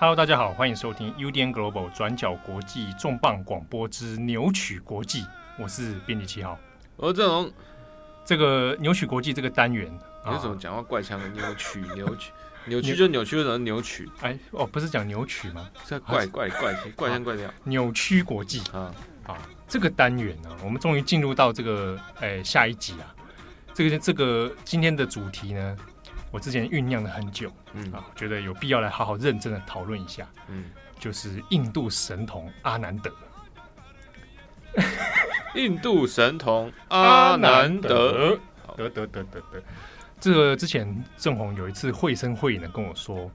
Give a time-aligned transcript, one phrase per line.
[0.00, 5.26] Hello，大家好，欢迎收听 UDN Global 转角国际重磅广播之扭曲国际，
[5.58, 6.58] 我是编辑七号，
[6.96, 7.52] 我是郑龙。
[8.24, 9.92] 这个扭曲国际这个单元，
[10.24, 11.28] 你为什么讲话怪腔的？
[11.28, 12.32] 扭曲，扭曲，
[12.64, 14.08] 扭曲就扭曲，为什么扭曲？
[14.22, 15.68] 哎，哦，不是讲扭曲吗？
[15.84, 17.52] 这怪怪怪怪腔怪调。
[17.64, 18.94] 扭曲国际啊
[19.26, 19.36] 啊，
[19.68, 23.14] 这个单元呢，我们终于进入到这个哎下一集啊。
[23.74, 25.76] 这个这个今天的主题呢，
[26.30, 27.92] 我之前酝酿了很久，嗯。
[27.92, 30.64] 啊，觉得有必要来好好认真的讨论一下，嗯，
[30.98, 33.12] 就是印度神童阿南德。
[35.56, 38.38] 印度神童阿南德，
[38.76, 38.88] 得。
[38.88, 39.62] 得得得得，
[40.20, 43.30] 这个之前郑红有一次绘声绘影的跟我说，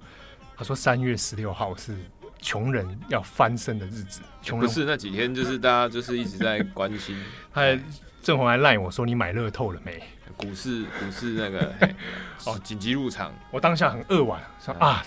[0.55, 1.93] 他说三月十六号是
[2.39, 7.21] 穷人要翻身的日子，穷人不是那几天就是大家就是一直在关心，
[7.53, 7.79] 他还
[8.23, 10.01] 郑红还赖我说，你买乐透了没？
[10.37, 11.73] 股市股市那个
[12.45, 15.03] 哦，紧急入场，我当下很扼腕，说啊，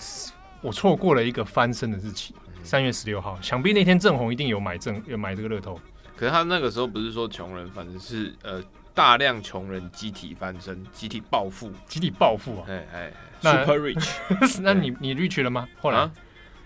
[0.61, 5.79] 我错过了一个翻身的日期，三月十六号，想必那天正红一定有买正有买这个乐透。
[6.15, 8.61] 可是他那个时候不是说穷人，反正是呃
[8.93, 12.65] 大量穷人集体翻身、集体暴富、集体暴富啊！
[12.67, 14.11] 哎哎，super rich，
[14.61, 15.65] 那你你 rich 了吗？
[15.79, 16.11] 后来、啊、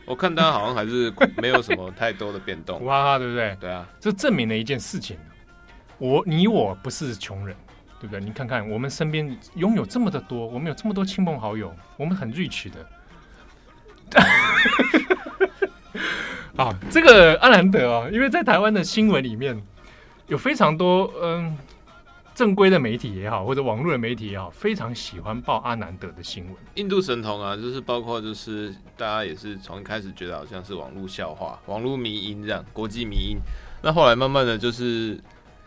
[0.06, 3.56] 我看他好像还是没有什么太多的变动，苦哈哈，对不对？
[3.62, 5.16] 对啊，这证明了一件事情：
[6.00, 7.56] 我你我不是穷人，
[8.04, 8.20] 对不对？
[8.20, 12.86] 你看看我们身边拥有这么的多，我们有这么多亲朋好友，我们很 rich 的。
[16.62, 19.58] 啊，这个阿兰德啊，因为在台湾的新闻里面
[20.28, 21.58] 有非常多嗯
[22.36, 26.54] 正规的媒体也好，或者网络的媒体也好，非常喜欢报阿南德的新闻。
[26.76, 33.38] 印度神童啊，就是包括就是大家也是从一开始觉得好像是网络笑话、网络迷因这样，国际迷因。
[33.82, 35.18] 那后来慢慢的就是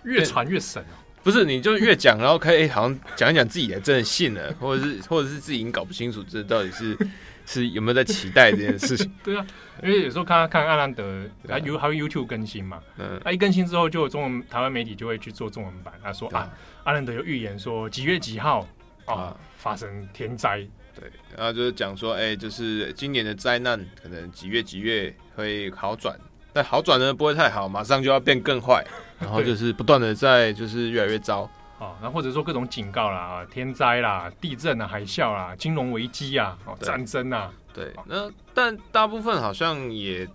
[0.05, 0.85] 越传越神，
[1.27, 6.97] 不是你就越讲，然后可以好像讲一讲自己也真的信了，或者是或者是自己已经搞不清楚这到底是。
[7.49, 9.09] 是有没有在期待这件事情？
[9.23, 9.47] 对啊，
[9.81, 16.51] 因为有时候看看阿兰德，他有还有 YouTube 更新嘛，嗯，他一更新之后，就有中文台湾媒体就会去做中文版，他说啊，
[16.83, 18.67] 阿兰德有预言说几月几号
[19.05, 19.37] 啊。
[19.57, 20.59] 发生天灾，
[20.95, 26.19] 对，然后就是讲说，哎，就是今年的灾难可能几月几月会好转，
[26.53, 28.85] 但好转呢不会太好，马上就要变更坏，
[29.19, 31.49] 然后就是不断的在就是越来越糟。
[31.79, 40.27] 哦，那或者说各种警告啦，天灾啦、地震啊、海啸啦、金融危机啊、哦、战争啊，对，那但大部分好像也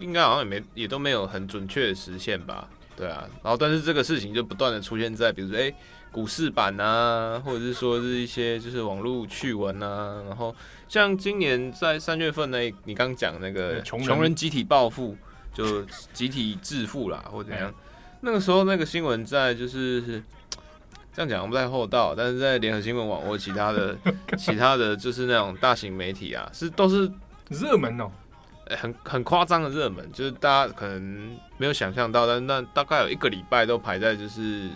[0.00, 2.66] 应该好像也没也都没有很准确的实现吧？
[2.96, 5.70] 对啊，然后但是这个事情就不断的出现在比如说哎
[6.10, 10.56] 股市版啊，或者是说是一些就是网络趣闻啊，然后
[10.88, 15.14] 像今年在三月份呢，你刚讲那个穷人集体暴富，
[15.52, 15.82] 就
[16.14, 17.72] 集体致富啦，或者怎样，
[18.20, 20.22] 那个时候那个新闻在就是。
[21.10, 23.98] 这样讲不太厚道，但是在联合新闻网或其他的、
[24.38, 27.10] 其他的就是那种大型媒体啊，是都是
[27.48, 28.08] 热门哦，
[28.66, 34.70] 欸、很很夸张的热门，就是大家可能没有想象到，但那大概有一个礼拜都排在就是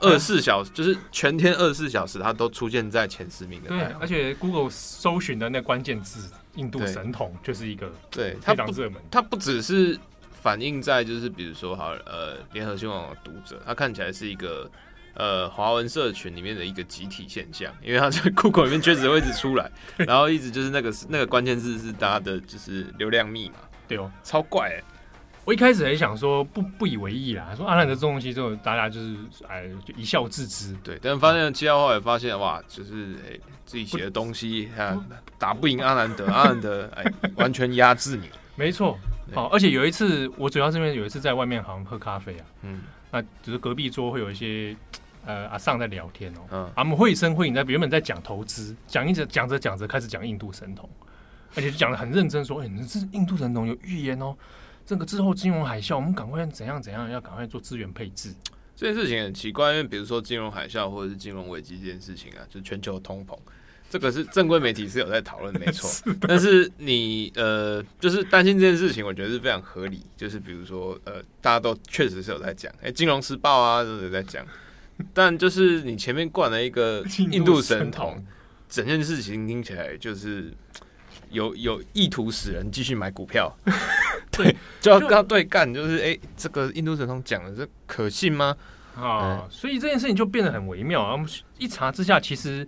[0.00, 3.70] 二十四小时，就是全天二十四小时，它都出现在前十名的。
[3.70, 9.00] 对，而且 Google 搜寻的那关键字“印度神童”就是一个对非常热门。
[9.10, 9.98] 它不只是
[10.40, 14.70] 反映在就是比如说好呃联合新闻网的读者，他看起来是一个。
[15.14, 19.68] 呃，华文社群里面的一个集体现象，因为他在 Google 里面确实会一直出来，
[19.98, 23.56] 然后一直就是那个那个关键字是大家的就是流量密码，
[23.88, 24.82] 对哦，超怪哎！
[25.44, 29.16] 我一开始还想说不不以为意啦，说阿兰德这东西之后，大家就是
[29.48, 33.36] 哎就一笑置之，对，但发现七号后来发现哇，就是哎
[33.66, 34.96] 自己写的东西啊
[35.38, 38.96] 打不赢阿兰德，阿兰德哎完全压制你，没错，
[39.34, 42.80] 好，而且有一次我主要这边有一次在外面好像喝咖啡啊，嗯。
[43.12, 44.76] 那只是隔壁桌会有一些
[45.26, 50.88] 呃阿尚在聊天哦，嗯，我们绘声绘影在原本在讲投资，讲一直讲着讲着开始讲印度神童，
[51.56, 54.36] 而且就讲的很认真，说，哎、欸，这印度神童有预言哦，
[54.86, 58.32] 这个之后金融海啸，我们赶快怎样怎样，要赶快做资源配置。
[58.76, 63.36] 这件事情很奇怪，因为比如说金融海啸或者是金融危机这件事情啊，就全球通膨。
[63.90, 65.90] 这个是正规媒体是有在讨论， 没错。
[66.12, 70.00] 的但是你呃，就是担心这件事情，我觉得是非常合理。
[70.16, 74.46] 就是比如说呃，大家都确实是有在讲，哎，《金融时报》啊都有在讲。
[75.12, 78.24] 但就是你前面灌了一个印度神童，
[78.68, 80.52] 整件事情听起来就是
[81.30, 83.52] 有有意图使人继续买股票。
[84.30, 88.56] 对，就要跟他对干，就是哎，这个印度神童讲的这可信吗？
[88.94, 91.08] 啊，所以这件事情就变得很微妙。
[91.08, 91.28] 然后
[91.58, 92.64] 一查之下，其实。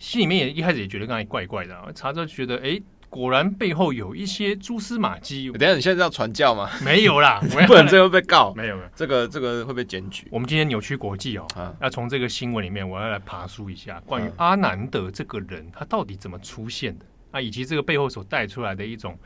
[0.00, 5.52] 心里面也一开始也觉得刚才怪怪的，啊，查着觉得哎、欸，果然背后有一些蛛丝马迹。
[5.52, 6.70] 等下你现在是要传教吗？
[6.82, 7.38] 没有啦，
[7.68, 8.54] 不然这会被告。
[8.54, 10.26] 没有没有，这个这个会被检举。
[10.30, 19.18] 我们今天扭曲国际哦，啊、要从这个新闻里面，我要来爬梳一下关于阿南德这个人，他到底怎么出现的啊，以及这个背后所带出来的一种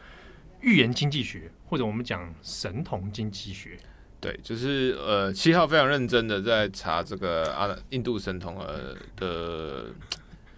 [0.61, 3.79] 预言经济学，或者我们讲神童经济学。
[4.21, 9.85] 对，就是呃，七号非常认真的在查这个阿印度神童呃的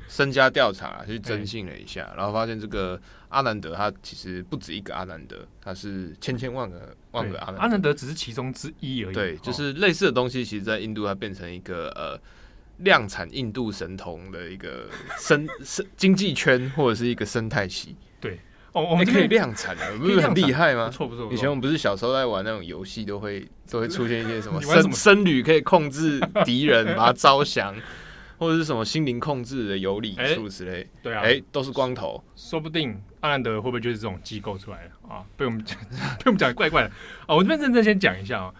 [0.08, 7.61] 身家调查，去征信了一下，然后发现这个阿南德他其实不止一个阿南德，他是千千万个万个阿南德。
[7.61, 9.14] 阿南德只是其中之一而已。
[9.14, 12.19] 对，就是类似的东西，其实，在印度它变成一个呃
[12.79, 14.88] 量产印度神童的一个
[15.19, 17.97] 生 生经济圈或者是一个生态系。
[18.20, 18.38] 对。
[18.73, 20.85] 哦，我们可以量产的，不是很厉害吗？
[20.85, 21.32] 不错不错。
[21.32, 27.75] 以前我们不是小时候在玩那种游戏，都会都会出现一些什么僧僧侣可以控制敌人， 把他招降，
[28.38, 30.87] 或者是什么心灵控制的有理数之类。
[31.03, 32.23] 对啊，哎，都是光头。
[32.35, 35.25] 说不定阿兰德会不会就是这种机构出来的啊？
[35.37, 35.79] 被我们讲
[36.19, 36.88] 被我们讲的怪怪的
[37.27, 37.35] 啊！
[37.35, 38.55] 我这边认真先讲一下啊。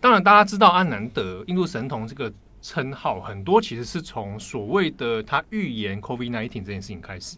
[0.00, 2.32] 当然，大家知道阿南德印度神童这个
[2.62, 7.36] 称号，很多其实是从所谓的他预言 COVID-19 这件事情开始。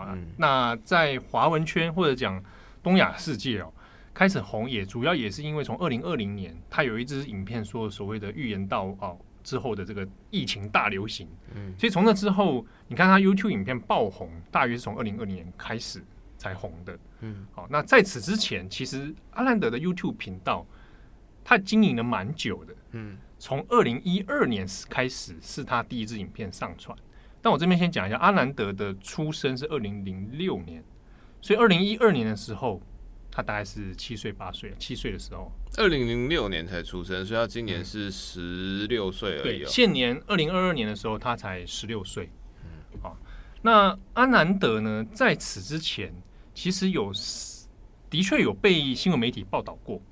[0.00, 2.40] 嗯、那在华文圈或者讲
[2.84, 3.72] 东亚世界哦，
[4.14, 16.04] 开始红也主要也是因为从二零二零年，他有一支影片说所谓的预言到哦之后的这个疫情大流行，嗯，所以从那之后，你看他 YouTube 影片爆红，大约是从二零二零年开始
[16.36, 20.66] 才红的，嗯，好，那在此之前，其实阿兰德的 YouTube 频道
[21.42, 26.94] 他经营了蛮久的，嗯，从二零一二年开始是他第一支影片上传。
[27.40, 30.84] 但我这边先讲一下，阿兰德的出生是二零零六年，
[31.40, 32.82] 所以二零一二年的时候，
[33.38, 39.60] 他大概是七岁八岁，七岁的时候，二零零六年才出生，所以他今年是十六岁而已。
[39.60, 42.28] 对，现年二零二二年的时候，他才十六岁。
[42.64, 43.16] 嗯，好，
[43.62, 46.12] 那安南德呢，在此之前，
[46.52, 47.12] 其实有
[48.10, 50.02] 的确有被新闻媒体报道过。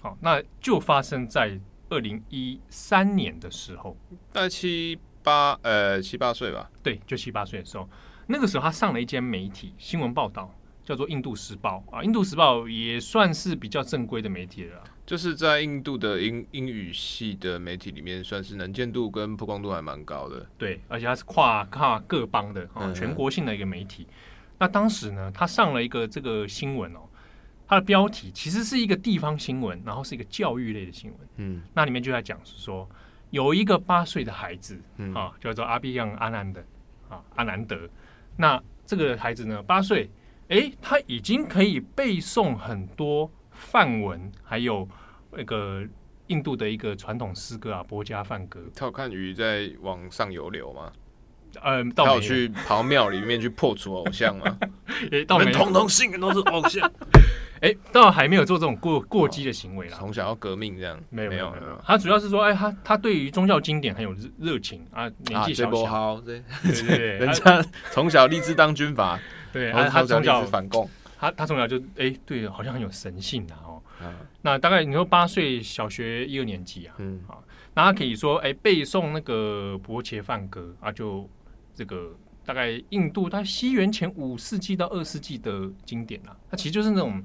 [0.00, 1.56] 好，那就发生在
[1.88, 3.96] 二零一三年的时候，
[4.32, 4.98] 大概七。
[5.24, 7.88] 八呃七八岁吧，对，就七八岁的时候，
[8.26, 10.52] 那个时候他上了一间媒体新闻报道，
[10.84, 20.46] 叫做《印度时报》啊，《印度时报》也算是比较正规的媒体了，就是在印度的英英语系的媒体里面，算是能见度跟曝光度还蛮高的。
[20.58, 24.06] 对，而且它是跨跨各邦的啊，全国性的一个媒体。
[24.08, 24.14] 嗯、
[24.58, 27.00] 那当时呢，他上了一个这个新闻哦，
[27.66, 31.20] 它的标题其实是一个地方新闻，然后是一个教育类的新闻。
[31.36, 32.88] 嗯，那里面就在讲是说。
[33.30, 36.60] 有一个八岁的孩子，嗯、啊，叫做阿比扬阿南德，
[37.08, 37.88] 啊，阿南德。
[38.36, 40.10] 那这个孩子呢，八岁，
[40.52, 44.86] 哎，他已经可以背诵很多范文，还有
[45.30, 45.82] 那个
[46.26, 48.60] 印度的一个传统诗歌啊，波加梵歌。
[48.76, 50.92] 他有看鱼在往上游流吗？
[51.62, 54.58] 嗯，他有去跑庙里面去破除偶像吗？
[55.10, 56.86] 哎，到没通通信的都是偶像。
[57.62, 59.96] 哎、欸，倒还没有做这种过过激的行为啦。
[59.98, 61.80] 从小要革命这样，没有没有没有。
[61.82, 69.18] 他主要是说，哎、欸，他他对于宗教经典很有热热情啊，年纪小小，啊、对对对， 人家从小立志当军阀，
[69.52, 70.88] 对，他从小反共，
[71.18, 73.82] 他他从小就哎、欸，对，好像很有神性啊哦。
[74.02, 77.20] 嗯、那大概你说八岁小学一二年级啊，嗯。
[77.28, 77.38] 啊，
[77.74, 81.28] 那他可以说哎、欸、背诵那个博伽梵歌啊，就
[81.74, 87.22] 这个大概印度他西元前五世纪到二世纪的经典啊，他其实就是那种。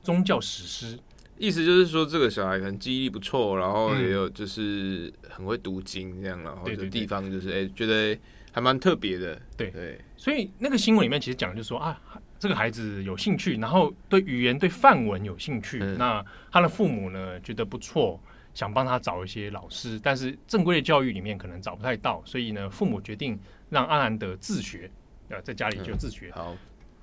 [0.00, 0.98] 宗教史诗，
[1.36, 8.16] 意思就是说，这个小孩可能记忆力不错，然后也有就是很会读经这样，然后这地方就是哎，觉得
[8.58, 9.40] 还蛮特别的。
[9.56, 12.00] 对对，所以那个新闻里面其实讲就是说啊，
[12.40, 18.20] 这个孩子有兴趣，然后对语言、对范文有兴趣，嗯、那他的父母呢觉得不错，
[18.54, 23.38] 想帮他找一些老师，但是正规的教育里面可能找不太到，所以呢，父母决定
[23.70, 24.90] 让阿兰德自学，
[25.28, 26.30] 呃，在家里就自学。
[26.30, 26.56] 嗯、好，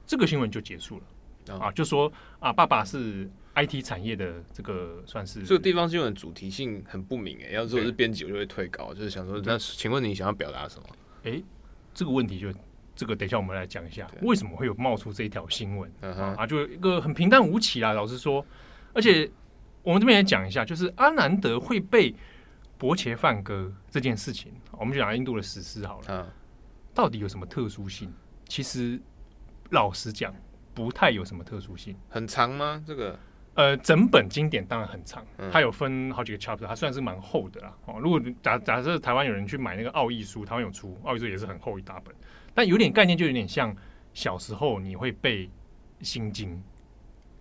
[0.05, 1.03] 这个新闻就结束了。
[1.57, 7.53] 啊，就说啊，爸爸是 IT 产业的这个算是这个地方新闻主题性很不明诶。
[7.53, 10.87] 要是我是编辑，我就会退稿，就是想说，那请问你想要表达什么？
[11.25, 11.43] 哎，
[11.93, 12.47] 这个问题就
[12.95, 15.91] 这个，等一下我们来讲一下，为什么会有冒出这一条新闻？
[16.37, 17.91] 啊，就一个很平淡无奇啦。
[17.91, 18.45] 老实说，
[18.93, 19.29] 而且
[19.83, 22.15] 我们这边也讲一下，就是阿南德会背
[22.77, 26.33] 博伽梵歌这件事情，我们就讲印度的史诗好了。
[26.93, 28.13] 到底有什么特殊性？
[28.47, 28.99] 其实
[29.71, 30.33] 老实讲。
[30.75, 32.83] 不太有什么特殊性，很长吗？
[32.85, 33.17] 这个
[33.55, 37.73] 呃，整本经典当然很长，嗯、它有分好几个 chapter，它算是蛮厚的啦。
[37.85, 42.13] 哦，如果假假设台湾有人去买那个奥义书，台湾有出奥义书也是很厚一大本，
[42.53, 43.75] 但有点概念就有点像
[44.13, 45.49] 小时候你会背
[46.01, 46.61] 心经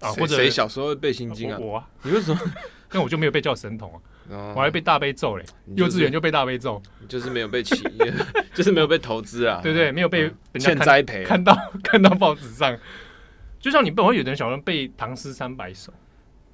[0.00, 1.58] 啊，或者谁小时候会背心经啊？
[1.60, 2.40] 我，我啊，你为什么？
[2.92, 3.98] 那我就没有被叫神童啊，
[4.30, 5.44] 哦、我还被大悲咒嘞，
[5.74, 7.82] 幼稚园就被大悲咒，就是没有被起，
[8.54, 9.90] 就是没有被投资啊，对不对？
[9.90, 12.78] 没有被欠栽培，看到 看到报纸上。
[13.58, 15.90] 就像你本会有的人想要背唐诗三百首，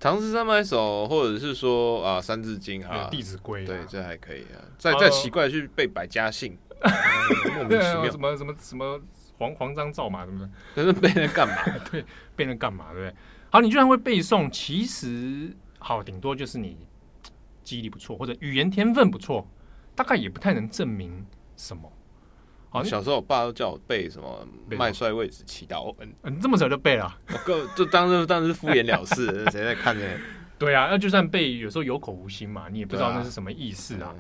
[0.00, 4.57] 唐诗三百首，或者是说啊《三字经》啊，《弟子规》对，这还可以啊。
[4.78, 6.57] 再再奇怪去背百家姓，
[7.54, 8.11] 莫名其妙。
[8.11, 8.99] 什么什么什么
[9.37, 11.54] 黄黄章造马，什么的，可是背那干嘛？
[11.92, 12.02] 对，
[12.35, 12.95] 背那干嘛？
[12.95, 13.14] 对不对？
[13.50, 16.78] 好，你居然会背诵，其实好，顶多就是你
[17.62, 19.47] 记忆力不错，或者语言天分不错，
[19.95, 21.26] 大概也不太能证明
[21.59, 21.92] 什么。
[22.72, 24.46] 好，小时候我爸都叫我背什么
[24.78, 27.12] “麦帅位置祈祷嗯”，你这么早就背了？
[27.32, 30.06] 我个就当时当时敷衍了事， 谁在看呢？
[30.56, 34.14] 对啊，那就算背，有时候有口无心嘛，你也不知道那是什么意思啊。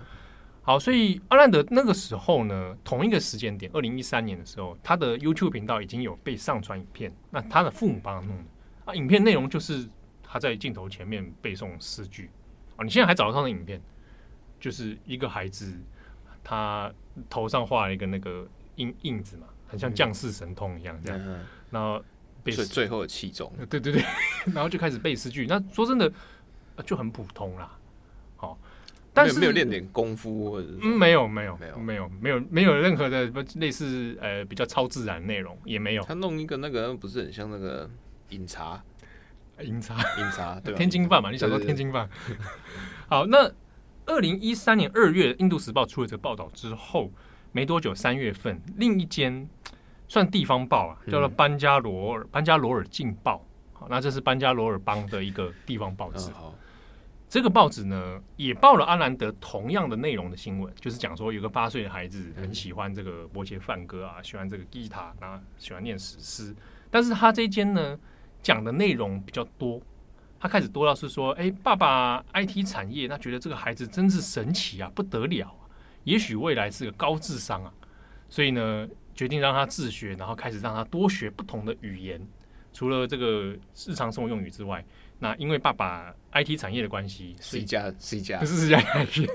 [0.62, 8.44] 好，所以阿兰德那个时候呢，同一个时间点，二零一三年的时候，他的 YouTube 频道已经有被上传影片，那他的父母帮他弄的
[8.86, 9.88] 啊，影片内容就是
[10.24, 12.28] 他在镜头前面背诵诗句
[12.74, 13.80] 啊，你现在还找得到那影片，
[14.58, 15.72] 就是一个孩子。
[16.42, 16.90] 他
[17.28, 18.46] 头上画了一个那个
[18.76, 22.02] 印印子嘛，很像降世神通一样这样，嗯、然后
[22.42, 24.02] 背最最后的器重，对对对，
[24.54, 25.46] 然后就开始背诗句。
[25.46, 26.10] 那说真的，
[26.84, 27.76] 就很普通啦。
[28.36, 28.58] 好，
[29.12, 36.02] 但是没有练点功夫或者嗯，没有没有没有没有没有没有任何的类似呃比较超自然内容也没有。
[36.04, 37.88] 他弄一个那个不是很像那个
[38.30, 38.82] 饮茶，
[39.62, 40.78] 饮茶饮茶对吧？
[40.78, 42.08] 天津饭嘛，你想说天津饭？
[43.08, 43.52] 好，那。
[44.10, 47.12] 二零一三年二月，《印度时报》出了这个报道之后，
[47.52, 49.48] 没多久，三月份，另一间
[50.08, 53.46] 算地方报啊，叫做班加罗尔、嗯、班加罗尔镜报。
[53.72, 56.28] 好，那这是班加罗尔邦的一个地方报纸。
[56.32, 56.52] 哦、
[57.28, 66.52] 这个报纸呢，也报了阿兰德同样的内容的新闻，就是讲说有个八岁的孩子很喜欢这个波切梵歌啊，喜欢这个吉他，那喜欢念史诗。
[66.90, 67.96] 但是他这间呢，
[68.42, 69.80] 讲的内容比较多。
[70.40, 75.68] 他开始多到是说，哎，爸爸 IT 产业，那觉得这个孩子真是神奇啊，不得了啊，
[76.04, 77.70] 也许未来是个高智商啊，
[78.30, 82.26] 所以呢，决定让他自学，然后开始让他多学不同的语言，
[82.72, 83.54] 除了这个
[83.86, 84.82] 日常生活用语之外，
[85.18, 88.38] 那因为爸爸 IT 产业的关系，是一家是一家。
[88.38, 89.26] 不是是一家学，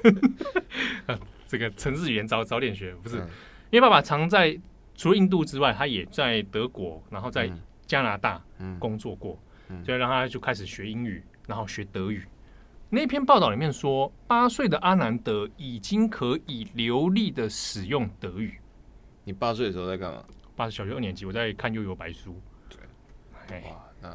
[1.46, 3.30] 这个城市语言早早点学，不是，嗯、
[3.70, 4.60] 因为爸爸常在
[4.96, 7.48] 除了印度之外，他也在德国，然后在
[7.86, 8.44] 加拿大
[8.80, 9.34] 工作过。
[9.34, 9.45] 嗯嗯
[9.84, 12.25] 就让他就开始学英语，然后学德语。
[12.89, 18.60] 那篇报道里面说，八岁的阿南德已经可以流利的使用德语。
[19.24, 20.24] 你八岁的时候在干嘛？
[20.55, 22.39] 八小学二年级，我在看《悠悠白书》。
[23.48, 24.10] 对，哇，那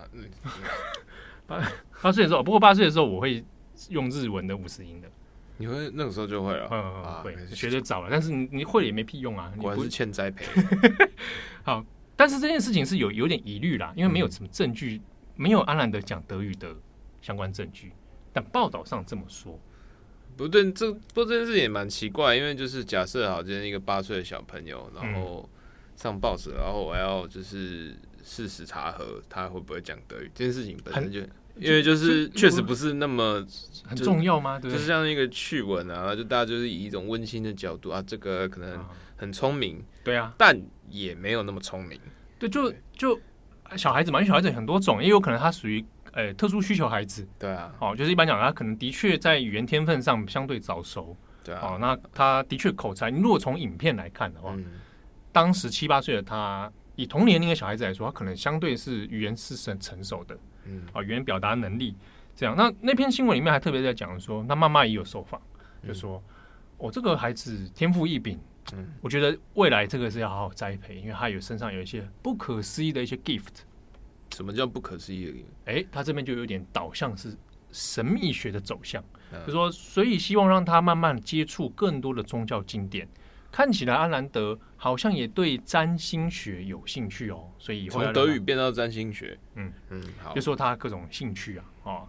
[1.46, 1.60] 八
[2.00, 3.44] 八岁的时候，不过八岁的时候我会
[3.88, 5.10] 用日文的五十音的。
[5.58, 6.68] 你会那个时候就会了？
[6.70, 9.52] 嗯嗯，会学的早了，但是你你会了也没屁用啊！
[9.54, 10.46] 你不是欠栽培。
[11.62, 11.84] 好，
[12.16, 15.02] 但是这件事情是有有点疑虑啦，因为没有什么证据。
[15.40, 16.76] 没有阿兰德讲德语的
[17.22, 17.90] 相关证据，
[18.30, 19.58] 但报道上这么说。
[20.36, 25.48] 不对，这不过这件事也蛮奇怪，因为就是假设好，今天一个八岁的小朋友，然后
[25.96, 31.20] 上报纸，然后我要就是事实查核他会不会讲德语，这件事情本身就
[31.56, 33.42] 因为就是确实不是那么
[33.86, 34.60] 很重要吗？
[34.60, 38.84] 对，就是像一个趣闻啊，就大家就是以一种温馨的角度啊，这个可能
[39.16, 41.98] 很聪明，对啊，但也没有那么聪明，
[42.38, 43.18] 对，就就。
[43.76, 47.26] 小孩子嘛，因为小孩子很多种，也有可能他属于呃特殊需求孩子。
[47.38, 51.16] 对啊，哦，就是一般讲，他可能的确在语言天分上相对早熟。
[51.42, 54.64] 对啊，哦，那他的确口才，你如果从影片来看的话，嗯、
[55.32, 60.36] 当时七八岁的他，以同年龄的小孩子来说，他可能相对是语言是很成熟的。
[60.64, 61.96] 嗯，啊、哦，语言表达能力
[62.36, 62.54] 这样。
[62.56, 65.40] 那那篇新闻里面还特别在讲说，那妈妈也有受访，
[65.86, 66.22] 就说，
[66.76, 68.38] 我、这个孩子天赋异禀。
[68.72, 73.64] 嗯，我觉得未来这个是要好好栽培，因为他有身上有一些不可思议的一些 gift。
[74.34, 75.44] 什么叫不可思议的 gift？
[75.64, 77.36] 哎，他这边就有点导向是
[77.72, 79.02] 神秘学的走向，
[79.32, 83.08] 嗯、就说所以希望让他慢慢接触更多的宗教经典。
[83.52, 92.08] 看起来安兰德好像也对占星学有兴趣哦，所以从德语变到占星学，嗯嗯，好，就说他各种兴趣啊，哦，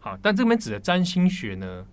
[0.00, 1.86] 好，但这边指的占星学呢，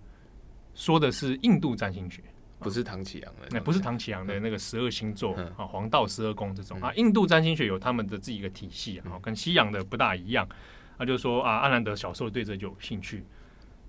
[0.74, 2.20] 说的是印度占星学。
[2.58, 10.46] 不是唐启阳的，那不是唐启阳的那个十二星座啊，黄道十二宫这种啊，印度占星学有他们的自己一个体系啊，跟西洋的不大一样。
[10.98, 13.24] 他就说啊，阿兰德小时候对这就有兴趣，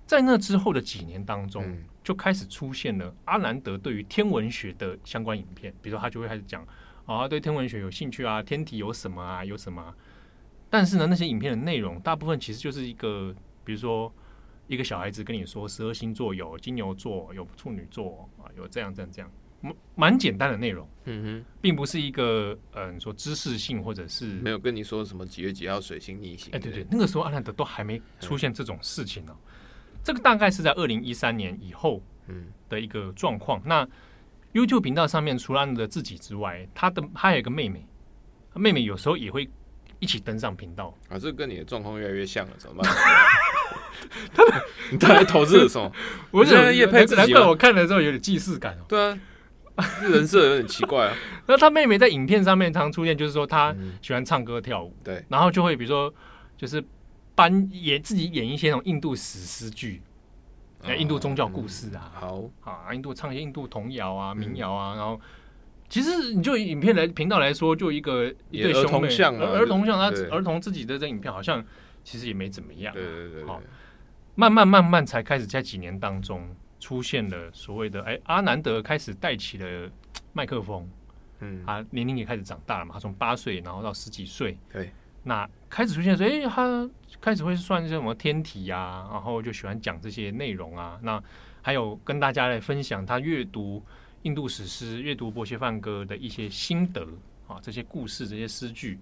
[0.06, 6.64] 在那之后的几年当中，就开始出现了阿兰德对于天文学的相关影片，比如说他就会开始讲
[7.06, 9.94] 啊，对天文学有兴趣啊，天体有什么啊，有什么啊。
[10.68, 13.34] 但是呢，那些影片的内容大部分其实就是一个，
[13.64, 14.12] 比如说。
[14.70, 19.28] 一个小孩子跟你说，十二星座有金牛座，有处女座啊，有这样这样这样，
[19.60, 29.36] 蛮蛮简单的内容，嗯哼，并不是一个嗯、呃、说知识性或者是没有跟你说什么几月几号水星逆行，哎对对，那个时候阿兰德都还没出现这种事情呢、
[30.04, 33.58] 这个大概是在二零一三年以后嗯的一个状况。
[33.60, 33.88] 嗯、那
[34.54, 37.84] YouTube 频道上面除了阿兰德自己之外，他的他还有一个妹妹，
[38.54, 39.50] 妹妹有时候也会
[39.98, 42.92] 一起登上频道啊，这跟你的状况越来越像了，怎么办？
[44.34, 44.42] 他
[44.90, 45.92] 你他来投资的时候，
[46.30, 48.84] 我觉得业配自己，难怪我看了之后有点既视感哦。
[48.88, 49.00] 对
[49.76, 51.16] 啊，人设有点奇怪啊。
[51.46, 56.12] 那他妹妹在影片上面常出现，就是说她喜欢唱歌跳舞，对，然后就会比如说
[56.56, 56.82] 就是
[57.34, 60.02] 扮演自己演一些那种印度史诗剧，
[60.98, 62.42] 印度宗教故事啊，好。
[62.62, 65.20] 啊，印度唱一些印度童谣啊、民谣啊，然后
[65.88, 71.64] 其实你就影片来频道来说，就一个一对兄妹，儿童像他儿童自己的这影片好像
[72.04, 73.60] 其实也没怎么样，对对对，好，
[74.40, 76.48] 慢慢慢慢才开始在几年当中。
[76.82, 79.90] 出现了所谓的哎，阿南德开始带起了
[80.32, 80.88] 麦克风，
[81.40, 84.90] 嗯，他年龄也开始长大了嘛，他从八岁然后到十几岁，对，
[85.22, 86.88] 那开始出现说，哎，他
[87.20, 91.22] 开始会算一些什么天体呀、啊，然后就喜欢讲这些内容啊，那
[91.60, 93.84] 还有跟大家来分享他阅读
[94.22, 97.06] 印度史诗、阅读伯谢梵歌的一些心得
[97.46, 98.98] 啊，这些故事、这些诗句，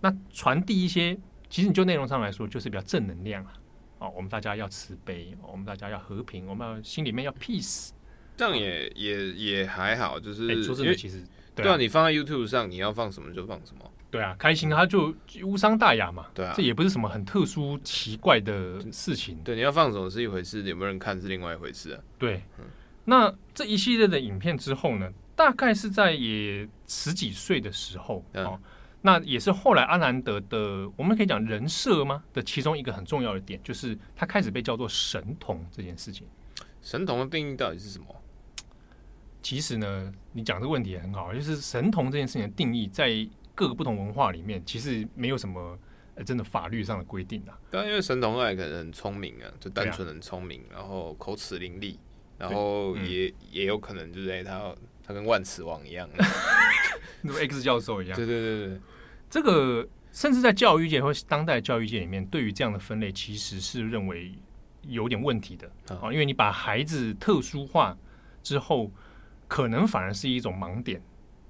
[0.00, 1.18] 那传递一些，
[1.50, 3.52] 其实你就内容上来说，就是比较正能量啊。
[3.98, 7.90] 哦，我们大家要慈悲，我们大家要和平，我们要心里面要 peace，
[8.36, 11.24] 这样也也也还好，就是、欸、说真的，其实
[11.54, 22.64] 对啊，你放在 YouTube 上，你要放什么就放什么，对啊，开心他就无伤大雅嘛，对啊，这也不是什么很特殊奇怪的事情，对，你要放什么是一回事，有没有人看是另外一回事啊，对，嗯、
[23.06, 28.60] 那这一系列的影片之后呢，大概是在也十几岁的时候，嗯、哦。
[29.06, 32.24] 那也是后来阿南德的，我们可以讲人设吗？
[32.32, 36.26] 的其中一个很重要的点，就是他开始被叫做神童这件事情。
[36.82, 38.06] 神童的定义到底是什么？
[39.40, 43.08] 其实呢，你讲这个问题也很好，就是神童这件事情的定义，在
[43.54, 45.78] 各个不同文化里面，其实没有什么
[46.16, 47.56] 呃真的法律上的规定啊。
[47.70, 51.96] 当然，因为神童爱可能很聪明啊，就单纯很聪明，啊、然后口齿伶俐，
[52.38, 54.74] 然后也、嗯、也有可能就是他
[55.06, 56.10] 他跟万磁王一样，
[57.22, 58.16] 那么 X 教授一样。
[58.16, 58.80] 对对对对。
[59.28, 64.32] 这个甚至在教育界或当代教育界里面，对于这样的分类，其实是认为
[64.82, 67.96] 有点问题的啊，因为你把孩子特殊化
[68.42, 68.90] 之后，
[69.46, 71.02] 可能反而是一种盲点。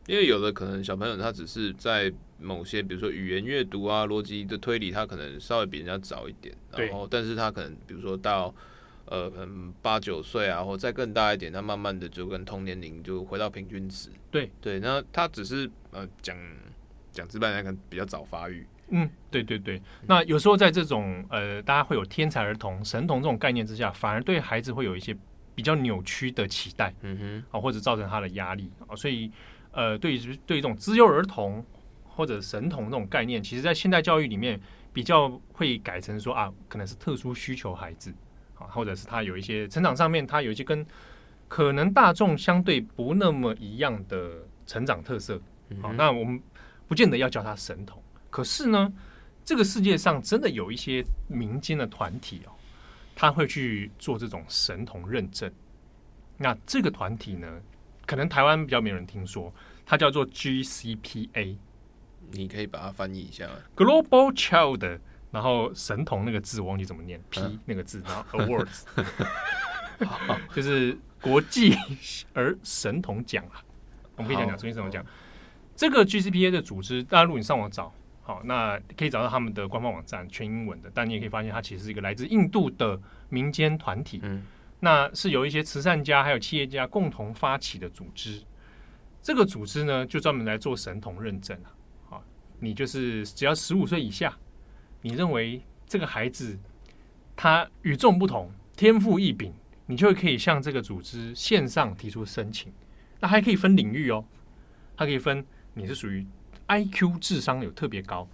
[0.07, 8.53] 因为有的可能小朋友他只是在某些，比如说语言阅读啊、逻辑的推理，他可能稍微比人家早一点，然后但是他可能比如说到
[9.05, 14.09] 呃，可能八九岁啊，或再更大一点，他慢慢的就跟同年龄就回到平均值。
[14.31, 16.37] 对对，那他只是呃讲。
[17.17, 18.67] 讲直白来讲，比较早发育。
[18.91, 19.83] 嗯，对对对。
[20.07, 25.17] 那有时候在这种呃，大家会有天才儿童、神童这种概念之下，反而对孩子会有一些
[25.57, 26.95] 比较扭曲的期待。
[27.01, 28.95] 嗯哼，啊，或者造成他的压力啊。
[28.95, 29.29] 所以
[29.73, 31.65] 呃，对于对于这种资优儿童
[32.05, 34.61] 或者神童这种概念，其实在现代教育里面
[34.93, 38.15] 比较会改成说啊，可能是特殊需求孩子
[38.55, 40.87] 啊，或者是他有一些成长上面，他有一些跟
[41.49, 45.41] 可能大众相对不那么一样的成长特色。
[45.83, 46.41] 好，那我们。
[46.88, 48.92] 不见得要叫他神童，可是呢，
[49.44, 52.53] 这个世界上真的有一些民间的团体哦，
[53.14, 55.53] 他会去做这种神童认证。
[56.38, 57.61] 那这个团体呢，
[58.07, 59.53] 可能台湾比较没有人听说，
[59.85, 61.57] 它叫做 GCPA。
[62.33, 64.99] 你可以把它翻译一下，Global Child，
[65.31, 68.83] 然后神童那个字我忘记怎么念，P 那个字，然后 Awards，
[70.53, 71.77] 就是国际
[72.35, 73.62] 儿神童奖啊。
[74.16, 75.07] 我们可以讲讲，重新怎么讲？
[75.77, 80.91] 这个 GCPA 的组织，大家如果你上网找，好，那可以找到他们的官方网站，全英文的。
[80.95, 84.21] 但你也可以发现，它其实是一个来自印度的民间团体。
[84.23, 84.43] 嗯，
[84.81, 88.43] 那是由一些慈善家还有企业家共同发起的组织。
[89.21, 91.69] 这个组织呢，就专门来做神童认证啊。
[92.09, 92.25] 好，
[92.59, 94.35] 你就是只要十五岁以下，
[95.03, 96.59] 你认为这个孩子
[97.37, 99.53] 他与众不同，天赋异禀，
[99.85, 102.73] 你就会可以向这个组织线上提出申请。
[103.21, 104.25] 那还可以分领域哦，
[104.97, 105.45] 它可以分。
[105.79, 106.27] 你是属于
[106.69, 108.27] IQ 智商有特别高，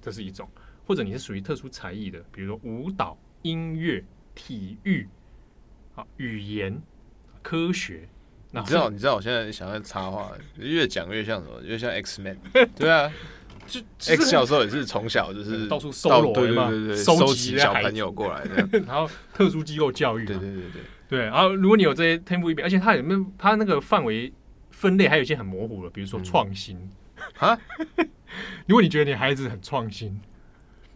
[0.00, 0.46] 这是一种；
[0.86, 4.02] 或者你是属于特殊才艺的，比如说舞蹈、音乐、
[4.32, 5.08] 体育、
[5.96, 6.80] 啊语言、
[7.42, 8.08] 科学。
[8.52, 8.88] 你知道？
[8.90, 11.60] 你知道我现在想要插话，越讲越像什么？
[11.64, 12.38] 越像 X Man。
[12.78, 13.12] 对啊，
[13.66, 20.24] 就 X 小时候也是从小就是到处搜罗对对对，收集小朋友过来的， 然后特殊机构教育。
[20.24, 21.24] 对对对对对。
[21.24, 24.32] 然后如果你有这些天赋异禀，而且他有没有他那个范围？
[24.84, 26.78] 分类还有一些很模糊的，比如说创新。
[27.40, 27.58] 啊。
[28.66, 30.20] 如果你觉得你孩子很创新，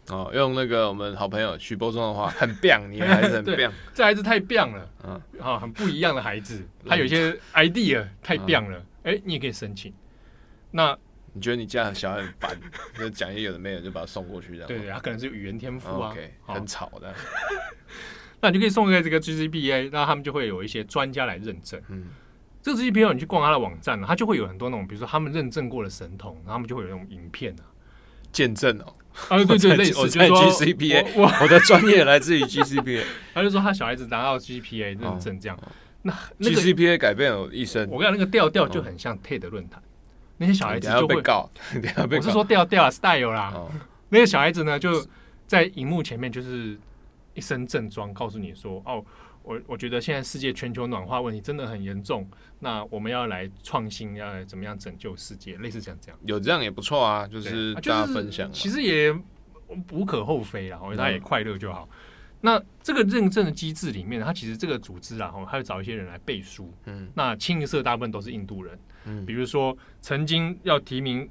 [0.08, 9.94] 哦，用那个我们好朋友徐波中的话，很棒，你的孩子很棒， 这孩子太棒了，嗯，啊，很不一样的孩子，他有一些 idea 太棒了，哎，你也可以申请。
[10.72, 10.98] 那
[11.32, 12.58] 你觉得你家的小孩很烦，
[12.98, 14.66] 就讲一些有的没有，就把他送过去，这样。
[14.66, 16.12] 对对，他可能是语言天赋啊，
[16.44, 17.14] 很吵的，
[18.40, 22.06] 那你就可以送给这个 GCBA，那他们就会有一些专家来认证，嗯。
[22.76, 27.64] 这个 GCPA 你去逛他的网站呢，他就会有很多那种，比如说他们认证过的神童，然后他们就会有那种影片啊，
[28.30, 28.92] 见证哦，
[29.28, 33.02] 啊对对， 类似，我在 GCPA，我的专业来自于 GCPA，
[33.34, 35.58] 他就说他小孩子拿到 GCPA 认证这样，
[36.02, 37.88] 那那个 GCPA 改变了一生。
[37.90, 39.82] 我跟你讲，那个调调就很像 TED 论坛，
[40.36, 41.50] 那些小孩子就会 被告。
[42.10, 43.52] 我是说调调 style 啦，
[44.10, 45.04] 那些小孩子呢就
[45.46, 46.78] 在荧幕前面就是
[47.34, 49.04] 一身正装，告诉你说：“哦，
[49.48, 59.10] 我我觉得现在世界全球暖化问题真的很严重，那我们要来创新，要来怎么样拯救世界？”类似像这样，有这样也不错啊，就是大家分享，其实也
[59.90, 61.88] 无可厚非啦，我觉得他也快乐就好。
[62.42, 66.70] 那这个认证的机制里面，它其实这个组织啊，哈，它会找一些人来背书。
[66.84, 68.78] 嗯，那清一色大部分都是印度人。
[69.06, 71.26] 嗯，比如说曾经要提名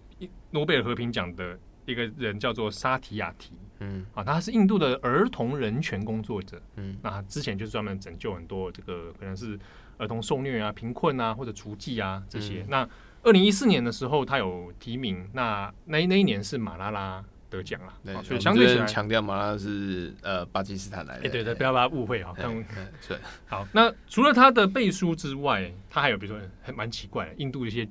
[0.49, 3.53] 诺贝尔和平奖的一个人叫做沙提亚提。
[3.79, 6.61] 嗯，啊，他是印度的儿童人权工作者。
[6.75, 9.57] 嗯，那之前就是专门拯救很多这个可能是
[9.97, 12.61] 儿童受虐啊、贫困啊或者雏妓啊这些。
[12.61, 12.89] 嗯，那
[13.23, 15.27] 二零一四年的时候，他有提名。
[15.33, 17.23] 那那那一年是马拉拉。
[17.49, 22.33] 得奖了，对，所以相对起来强调马拉拉是呃巴基斯坦来的，哎，对对，不要把它误会啊。
[22.35, 27.87] 对，好，那除了他的背书之外，他还有比如说还蛮奇怪的，印度一些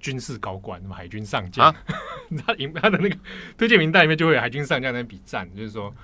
[0.00, 1.72] 军事高官，什么海军上将，
[2.44, 3.16] 他引他的那个
[3.56, 5.94] 推荐名单里面就会有海军上将在那比赞，就是说，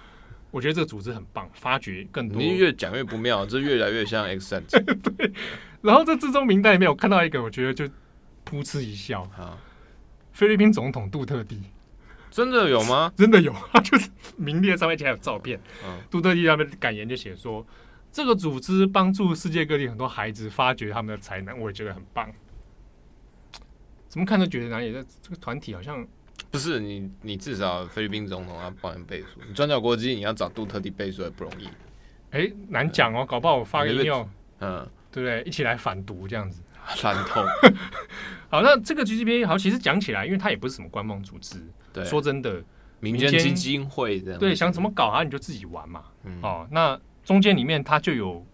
[0.50, 2.40] 我觉得这个组织很棒，发掘更多。
[2.40, 4.84] 你越讲越不妙，这越来越像 X 战警。
[5.16, 5.32] 对，
[5.82, 7.84] 然后这之中名单里面，我看到一个，我觉得就
[8.48, 9.58] 噗嗤一笑啊，
[10.32, 11.62] 菲律宾总统杜特地。
[12.30, 13.10] 真的有吗？
[13.16, 15.58] 真的有，他就是名列上面，还有照片。
[15.86, 17.66] 嗯，杜特地他们感言就写说，
[18.12, 22.30] 这个组织帮助世界各地很多孩子发掘他们的才能，我也觉得很棒。
[24.16, 24.90] 怎么看都觉得哪里？
[24.90, 26.02] 这这个团体好像
[26.50, 31.66] 不是你，你至少菲律宾总统要帮人背书，你转角国际你要找杜特地背书也不容易。
[32.30, 34.24] 哎、欸，难讲哦，搞不好我发个 email，
[34.60, 35.42] 嗯，对不对？
[35.42, 36.62] 一起来反毒这样子。
[36.96, 37.42] 反透。
[38.48, 41.62] 好，那这个 GCPA 好，其实讲起来，因为它也不是什么官方组织。
[41.92, 42.64] 对，说真的，
[43.00, 44.40] 民间基金会这样。
[44.40, 46.04] 对，想怎么搞啊，你就自己玩嘛。
[46.24, 48.46] 嗯、哦，那中间里面它就有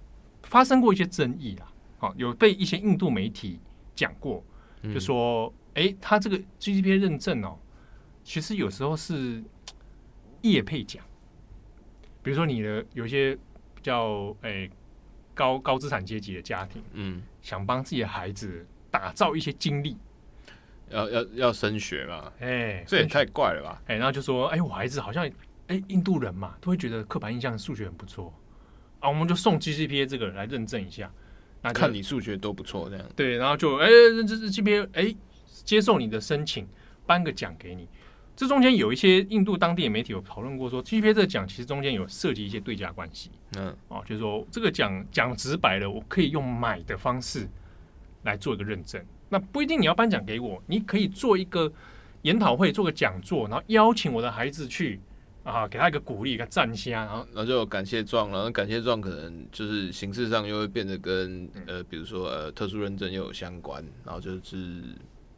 [0.43, 1.69] 发生过一些争议啦。
[2.01, 3.61] 哦，有被一些印度媒体
[3.95, 4.45] 讲过，
[4.83, 7.59] 就说，哎、嗯，它这个 GCPA 认证哦，
[8.25, 9.43] 其实有时候是
[10.41, 11.05] 业配奖。
[12.23, 13.35] 比如说你的有一些
[13.75, 14.71] 比较哎。
[15.35, 19.97] 高高资产阶级的家庭，嗯，想帮自己的孩子打造一些经历，
[20.91, 22.31] 要要要升学嘛？
[22.39, 23.81] 哎、欸，这也太怪了吧？
[23.87, 25.33] 哎、欸，然后就说，哎、欸，我孩子好像，哎、
[25.69, 28.31] 欸，印度人嘛，都会觉得刻板印象数学很不错
[29.01, 31.11] 啊，我们就送 GCPA 这个来认证一下，
[31.63, 33.07] 那看你数学都不错这样。
[33.15, 35.15] 对，然后就哎，这这 GCPA，哎，
[35.65, 36.67] 接受你的申请，
[37.07, 37.89] 颁个奖给你。
[38.35, 43.31] 这中间有一些印度当地的媒体有讨论过，说 GCPA 这个奖其实中间有涉及一些对价关系。
[43.57, 47.47] 嗯，哦，就是说这个奖讲直白了，我可以用买的方式
[48.23, 49.01] 来做一个认证。
[49.29, 51.71] 那不一定你要颁奖给我，你可以做一个
[52.23, 54.99] 研讨会，做个讲座，然后邀请我的孩子去
[55.45, 64.83] 啊，给他一个鼓励，一个赞声，然后然后就感谢状，然后感谢状可能就是形式上又会变得跟呃，比如说呃，特殊认证又有相关，然后就是。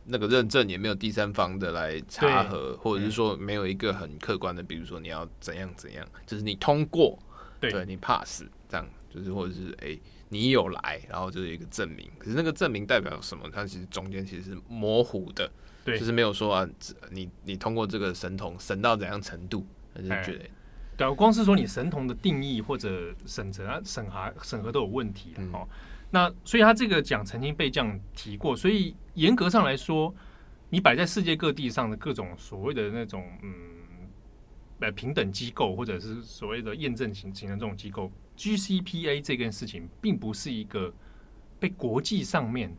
[0.06, 7.18] 那个认证也没有第三方的来查核，或者是说没有一个很客观的，比如说你要怎样怎样，就是你通过，
[7.58, 12.06] 对，对你 pass 这样，就是或者是哎、欸、你有来，然后就是一个证明。
[12.18, 13.48] 可是那个证明代表什么？
[13.50, 15.50] 它其实中间其实是模糊的，
[15.86, 16.68] 对，就是没有说啊，
[17.10, 20.44] 你你通过这个神童神到怎样程度，还是觉得，
[20.96, 25.60] 对，光是说你神童的定义或者审查审核审核都有问题哦。
[25.62, 25.68] 嗯
[26.10, 30.14] 那所以他这个奖曾经被这样提过，所以严格上来说，
[30.70, 33.50] 你摆在世界各地上的各种所谓的那种嗯，
[34.78, 40.94] 呃平等机构或者是所谓的验证型型的这种机构，GCPA 这件事情并不是一个
[41.58, 42.72] 被国际上面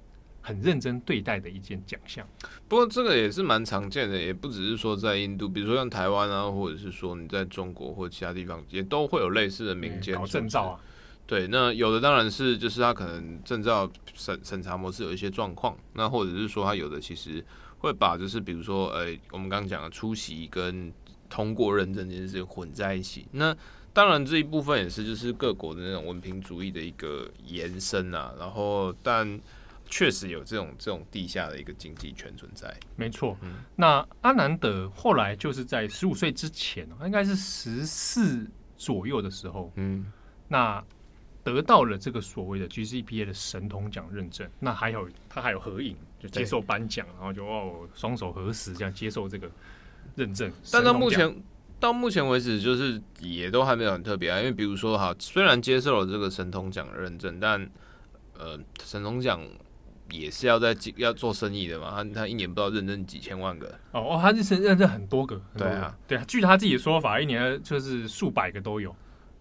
[0.46, 2.24] 很认真对待的一件奖项。
[2.68, 10.80] 不过这个也是蛮常见的，也不只是说在印度，比如说像台湾啊，或者是说你在中国或其他地方，也都会有类似的民间、嗯、搞证照啊。
[11.26, 17.44] 对，那有的当然是就是他可能证照审审查模式有一些状况，那或者是说他有的其实
[17.80, 20.94] 会把就是比如说呃我们刚刚讲的出席跟
[21.28, 23.58] 通过认证这件事情混在一起，那
[23.92, 29.40] 当然这一部分也是就是各国的那种文凭主义的一个延伸啊，然后但
[29.96, 32.76] 确实有这种这种地下的一个经济圈存在。
[32.98, 40.12] 没错，嗯，那阿南德后来就是在十五岁之前，应该是十四左右的时候，嗯，
[40.50, 40.84] 那。
[41.46, 49.48] 得到了这个所谓的 GCPA 的神童奖认证，那还有他还有合影，就接受颁奖，然后就哦双手合十这样接受这个
[50.16, 50.52] 认证。
[50.72, 51.44] 但到目前
[51.80, 54.40] 到目前为止，就是也都还没有很特别啊。
[54.40, 57.70] 因为比如说哈，虽然接受了这个神童奖的认证，但
[58.36, 59.40] 呃神童奖
[60.12, 61.92] 也是要在要做生意的嘛。
[61.96, 65.42] 他他一年不知道认证几千万个哦哦，他是认认证很多个。
[65.58, 68.96] 对啊，对啊，据他自己的说法，一年就是数百个都有。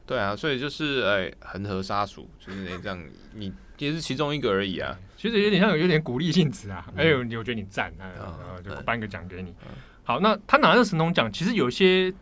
[0.07, 4.99] 对啊，所以就是哎，恒河沙数就是这样，你也是其中一个而已啊。
[5.17, 6.87] 其实有点像有点鼓励性质啊。
[6.97, 9.55] 哎呦，我觉得你赞啊，然后就颁个奖给你。
[10.03, 12.13] 好，那他拿这神童奖，其实有些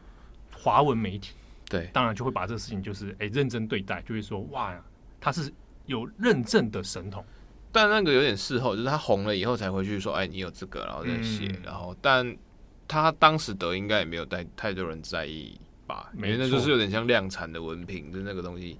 [0.57, 1.35] 华文媒体
[1.69, 4.73] 对，当然就会把这个事情就是哎认真对待，就会说哇，
[5.21, 5.53] 他是
[5.87, 7.25] 有认证的神童。
[7.73, 12.37] 但那个有点事后，就是他红了以后才回去说，哎，你有这个，然后再写，嗯、然后但
[12.87, 16.11] 他当时得应该也没有太太多人在意吧。
[16.13, 18.79] 没，那就是有点像量产的文凭，就那个东西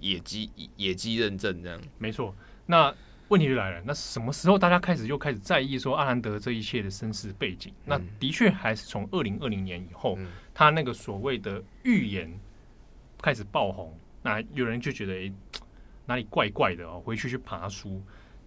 [0.00, 1.80] 野鸡野鸡认证这样。
[1.98, 2.34] 没错，
[2.66, 2.92] 那
[3.28, 7.72] 问题就来了，那什么时候大家开始又开始在意说阿兰德这一切的身世背景？
[7.84, 12.36] 嗯、那的确还是从二零二零年以后，嗯、他那个所谓的预言
[13.22, 15.32] 开始爆红，那有人就觉得哎，
[16.06, 18.02] 哪里怪怪的哦，回去去爬书，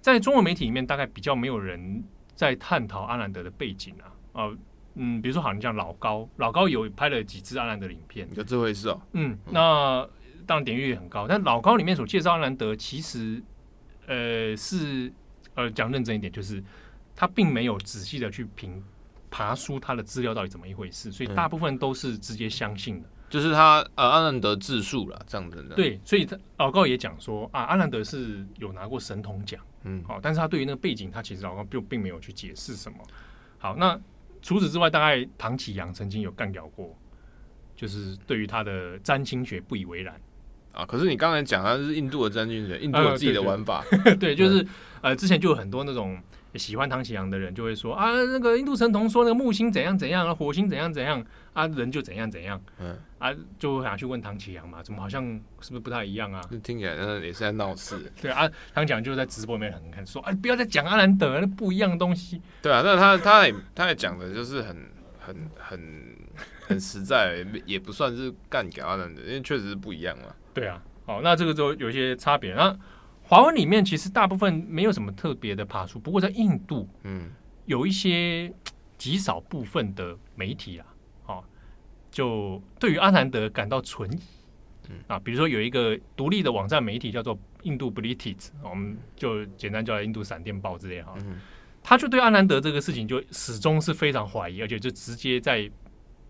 [0.07, 2.01] 在中文媒体里面大概比较没有人
[2.33, 4.57] 在探讨阿兰德的背景啊，呃
[4.95, 9.01] 嗯，比如说，好像像老高，老高有拍了几支阿兰德的影片，有这回事哦。
[9.11, 10.07] 嗯，那
[10.45, 13.43] 当然点阅率也很高，但老高里面所介绍阿兰德，其实
[14.05, 15.11] 呃是
[15.55, 16.63] 呃讲认真一点，就是
[17.13, 18.81] 他并没有仔细的去评
[19.29, 25.75] 爬书他的资料到底怎么一回事，所以大部分都是直接相信的，嗯、就是他呃阿兰德自述了这样子的。
[25.75, 32.97] 对，所以他老高也讲说啊，阿兰德是有拿过神童奖，嗯，好，但是他对于那个背景，他其实老高并并没有去解释什么。
[33.57, 33.99] 好，那。
[34.39, 36.95] 除此之外，大概唐启阳曾经有干掉过，
[37.75, 40.15] 就是对于他的占星学不以为然
[40.71, 40.85] 啊。
[40.85, 44.69] 可是你刚才讲他是印度的占星学，印度有自己的玩法，呃、对，对，对， 对，就是、嗯、
[45.01, 46.17] 呃，之前就有很多那种。
[46.55, 53.29] 喜欢唐启阳的人就会说啊，那个印度神童说那个木星怎样怎样，火星怎样怎样啊，人就怎样怎样，嗯啊，
[53.60, 55.23] 就想去问唐启阳嘛，怎么好像
[55.60, 56.41] 是不是不太一样啊？
[56.63, 58.12] 听起来那也是在闹事。
[58.21, 62.41] 对啊，唐启阳就在直播里面很很说，哎，不要再讲阿兰德那不一样的东西。
[62.62, 66.15] 对啊，那他他也他也讲的就是很很很
[66.62, 70.33] 很实在，也不算是干掉阿兰德，因为确实是不一样嘛。
[70.53, 72.77] 对啊，好，那这个就有一些差别那。
[73.27, 77.29] 华文里面其实大部分没有什么特别的爬梳，不过在印度，嗯，
[77.65, 78.51] 有一些
[78.97, 80.85] 极少部分的媒体啊，
[81.25, 81.43] 哦，
[82.09, 84.21] 就对于阿兰德感到存疑，
[84.87, 84.95] 嗯。
[85.07, 91.13] 啊，比如说有一个独立的网站媒体叫做印度 Blitzit，我们就简单叫印度闪电报之类哈，
[91.83, 95.69] 他就对阿兰德这个事情就始终是非常怀疑，而且就直接在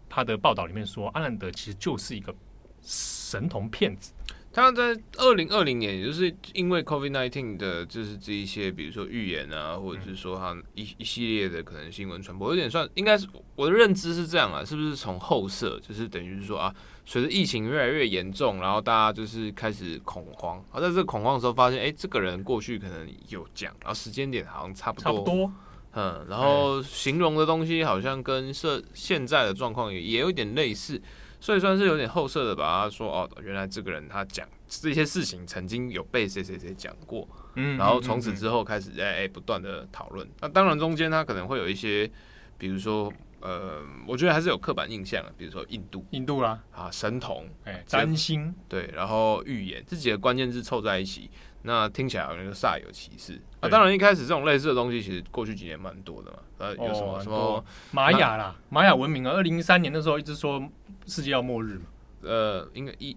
[0.10, 2.34] 他的报道里面说，阿兰德其实就是一个
[2.82, 4.14] 神童骗子。
[4.58, 16.74] 他在二零二零年，也就是因为 COVID nineteen 的，就是这一些，比如说预言啊，或者是说他一一系列的可能新闻传播，有点算应该是我的认知是这样啊，是不是从后设，就是等于是说啊，
[17.06, 25.52] 随着疫情越来越严重，然后大家就是开始恐慌，而在这个恐慌的时候，发现哎、欸，这个人过去可能有讲，然后时间点好像差不多，差不多，
[25.92, 31.00] 嗯，然后形容的东西好像跟设现在的状况也也有点类似。
[31.40, 40.28] 所以算是有点后设的，吧他说哦，原来这个人他讲这些事情曾经有被谁谁谁讲过，嗯，然后从此之后开始哎哎不断的讨论。
[40.42, 42.10] 那当然中间他可能会有一些，
[42.58, 46.60] 比如说呃，我觉得还是有刻板印象，比如说印度，印度啦。
[46.72, 49.84] 啊，神童，哎，占星，对，然后预言。
[49.88, 51.30] 这几个关键字凑在一起。
[51.68, 53.68] 那听起来好像就煞有其事啊！
[53.68, 56.38] 当然，一开始这种类似的东西，其实过去几年蛮多的嘛。
[56.60, 60.64] 呃，有什么什么玛雅啦，玛雅文明啊，二零一三年的时候一直说
[61.06, 61.82] 世界要末日嘛。
[62.22, 63.16] 呃，应该一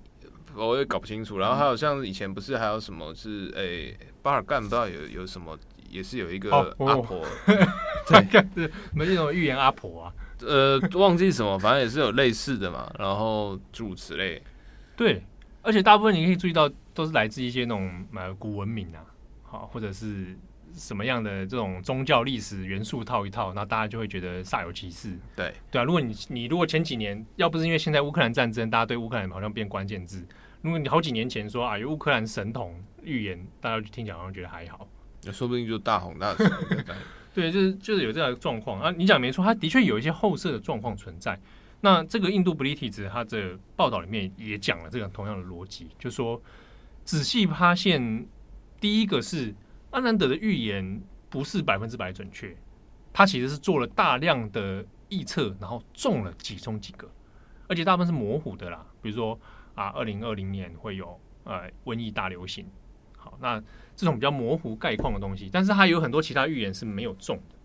[0.56, 1.38] 我也搞不清楚。
[1.38, 5.56] 然后还有像以前不是还有什么是诶巴尔干不知道有有什么
[5.88, 7.24] 也是有一个阿婆，
[8.08, 10.12] 对，没那种预言阿婆啊。
[10.40, 12.92] 呃，忘记什么，反正也是有类似的嘛。
[12.98, 14.42] 然后诸如此类。
[14.96, 15.22] 对，
[15.62, 16.70] 而且大部分你可以注意到。
[16.92, 19.00] 都是来自一些那种呃古文明啊，
[19.42, 20.36] 好或者是
[20.74, 25.16] 什么样的这种宗教历史元素套一套，那大家就会觉得煞有其事。
[25.34, 30.26] 对对啊，如果你你如果前几年要不是因为现在乌克兰战争，大家对乌克兰好像变关键字。
[30.60, 34.86] 如果你好几年前说啊有乌克兰神童预言，大家就听起来好像觉得还好，
[35.24, 36.44] 那说不定就大红大紫。
[37.32, 38.90] 对，就是就是有这样的状况啊。
[38.90, 41.38] 你讲没错，它的确有一些后设的状况存在。
[41.80, 46.40] 那这个印度不利体子，它的报道里面也讲了这个同样的逻辑，就说。
[47.02, 48.28] 仔细发现，
[48.78, 49.52] 第一个是
[49.90, 52.54] 阿兰德的预言不是百分之百准确，
[53.12, 57.10] 他其实是做了大量的预测，然后中了几中几个，
[57.66, 58.86] 而且大部分是模糊的啦。
[59.02, 59.36] 比如说
[59.74, 62.64] 啊，二零二零年会有呃瘟疫大流行，
[63.16, 63.60] 好，那
[63.96, 67.56] 这种比较模糊概况的东西，但是他有很多其他预言是没有中的。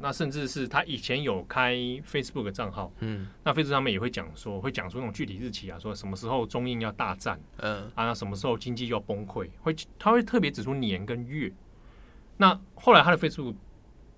[0.00, 1.74] 那甚至是他以前有开
[2.06, 11.52] Facebook 的账号，嗯，那 Facebook 上面也会讲说，会讲出那种具体日期啊，说什么时候中印要大战，嗯，啊，那什么时候经济就要崩溃，会他会特别指出年跟月。
[12.36, 13.54] 那后来他的 Facebook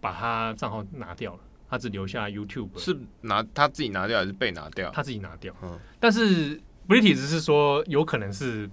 [0.01, 4.91] 把他账号拿掉了，他只留下 YouTube，是拿他自己拿掉还是被拿掉？
[4.91, 8.69] 他自己拿掉，嗯，但是不利体只是说有可能是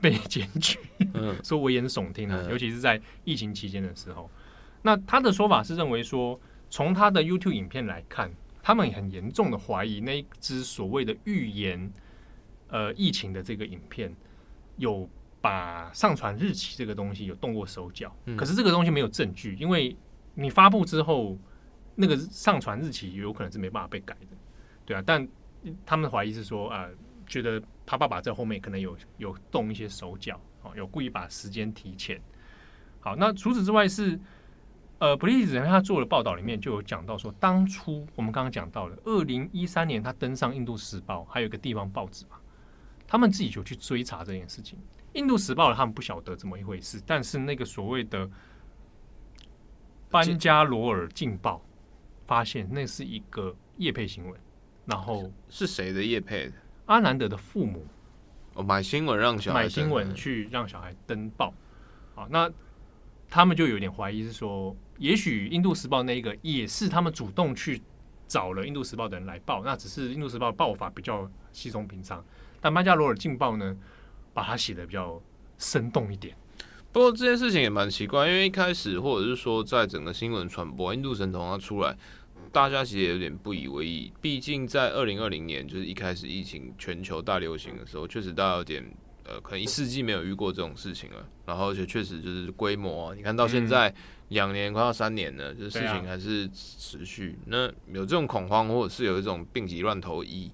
[0.00, 0.78] 被 检举，
[1.14, 4.30] 嗯，说危言耸听啊，尤其是在疫情期间的时候。
[4.84, 8.30] 那他的说法是认为说，从他的 YouTube 影片来看，
[8.62, 11.90] 他们很严重的怀疑那一支所谓的预言
[12.68, 14.14] 呃疫情的这个影片
[14.76, 15.08] 有
[15.40, 19.96] 把上传日期这个东西有动过手脚，可是这个东西没有证据，因为
[20.34, 21.38] 你发布之后，
[21.94, 24.36] 那个上传日期有可能是没办法被改的，
[24.84, 25.26] 对啊，但
[25.86, 26.82] 他们怀疑是说啊。
[26.82, 26.90] 呃
[27.26, 32.20] 觉得他爸爸在后面可能有有动一些手脚，哦，有故意把时间提前。
[33.00, 34.20] 好，那除此之外是，
[35.04, 42.38] 呃，布利子他做的报道里面就有讲到说，当初我们刚刚讲到了，二零一三年他登上《印度时报》，还有一个地方报纸嘛，
[43.06, 44.78] 他们自己就去追查这件事情。
[45.12, 48.26] 《印度时报》他们不晓得怎么一回事，但是那个所谓的
[50.08, 51.62] 班加罗尔劲报
[52.26, 54.40] 发现那是一个叶配新闻，
[54.86, 56.50] 然后是谁的叶配？
[56.86, 57.86] 阿南德的父母，
[58.54, 61.52] 哦，买新闻让小孩买新闻去让小孩登报，
[62.14, 62.50] 好，那
[63.28, 67.82] 他们就有点怀疑是说，也许《印度时报》那一个也是他们主动去
[68.28, 72.24] 找了《印度时报》的人来报，那只是《印度时报》报法比较稀松平常，
[72.60, 73.76] 但班加罗尔劲报呢，
[74.32, 75.20] 把它写得比较
[75.58, 76.36] 生动一点。
[76.92, 81.96] 不过这件事情也蛮奇怪，因为一开始或者是说，在整个新闻传播，印度神童他出来。
[82.52, 88.84] 大家其实有点不以为意，毕竟在二零二零年，就是一开始疫情全球大流行的时候，确实大家有点
[89.24, 91.26] 呃，可能一世纪没有遇过这种事情了。
[91.46, 93.92] 然后而且确实就是规模啊，你看到现在
[94.28, 97.38] 两年快要三年了，就是事情还是持续。
[97.46, 100.50] 那有这种恐慌，或者是有一种病急乱投医，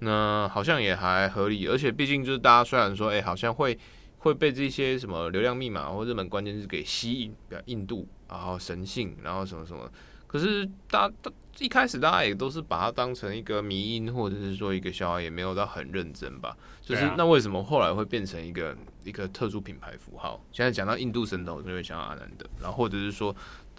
[0.00, 1.66] 那好像也还合理。
[1.68, 3.78] 而且毕竟就是大家虽然说，哎，好像会
[4.18, 9.90] 会被这些什么流量密码或热门关键字给吸引，比如印度，然后神性，然后什么什么。
[10.26, 11.14] 可是大家
[11.58, 16.56] 一开始大家也都是把它当成一个迷因，或者是说一个笑话，也没有到很认真吧。
[16.82, 20.44] 就是那为什么后来会变成一个一个特殊品牌符号？
[20.52, 23.34] 现在讲到印度神童，就会想到阿南德，然后或者是说，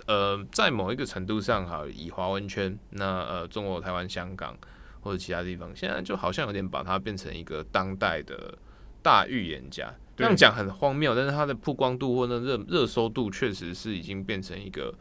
[0.08, 4.58] 呃，在某一个程度上，哈，以华文圈，那呃，中国台湾、香港
[5.02, 8.58] 或者其他地方，现在就好像有点把它变成一个当代的
[9.04, 9.94] 大预言家。
[10.16, 14.92] 这样讲很荒谬，但是它的曝光度或者热热搜度，确实是已经变成一个。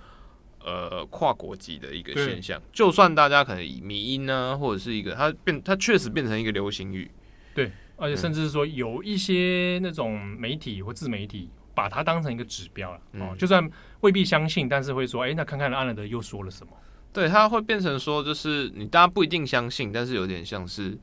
[0.67, 7.09] 呃，跨国级的一个现象，就算大家可能以迷音呢，或者是一个，它变，它确实变成一个流行语，
[7.55, 16.73] 对，而且甚至是说有一些那种媒体或自媒体把它当成一个指标了，哦，就算未必相信，但是会说，哎，那看看阿南德又说了什么？
[17.13, 20.99] 对，它会变成说，就是你大家不一定相信，但是有点像是，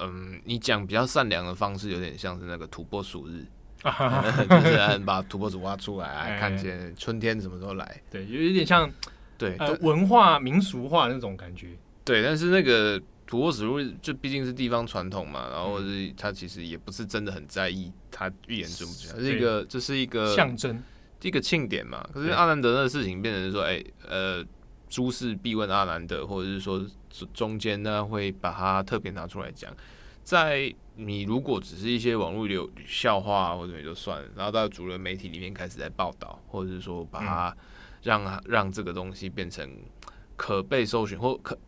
[0.00, 3.46] 嗯，你讲比较善良的方式，有点像是那个土拨鼠日。
[4.48, 8.00] 就是把土拨鼠挖出来，哎、看见春天什么时候来。
[8.10, 8.90] 对，有一点像
[9.36, 11.68] 对、呃、文化民俗化那种感觉。
[12.04, 20.82] 对，但是那个土拨鼠日就毕竟是地方传统嘛，然后是他其实也不是真的很在意他预言准不准，是一个这是一个象征，
[21.22, 22.06] 一个庆典嘛。
[22.12, 24.44] 可是阿兰德那个事情变成说，哎，呃，
[24.88, 26.84] 诸事必问阿兰德，或者是说
[27.32, 29.74] 中间呢会把它特别拿出来讲。
[30.22, 37.56] 在你如果只是一些网络流笑话或者也就算了，然后到主流媒体里面开始在报道，或者是说把它
[38.02, 39.68] 让、嗯、让这个东西变成
[40.36, 41.58] 可被搜寻或可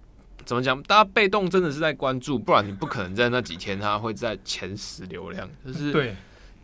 [0.45, 6.15] 怎么讲，大家被动真的是在关注，不然你不可能在那几天它会在前十流量，就是 对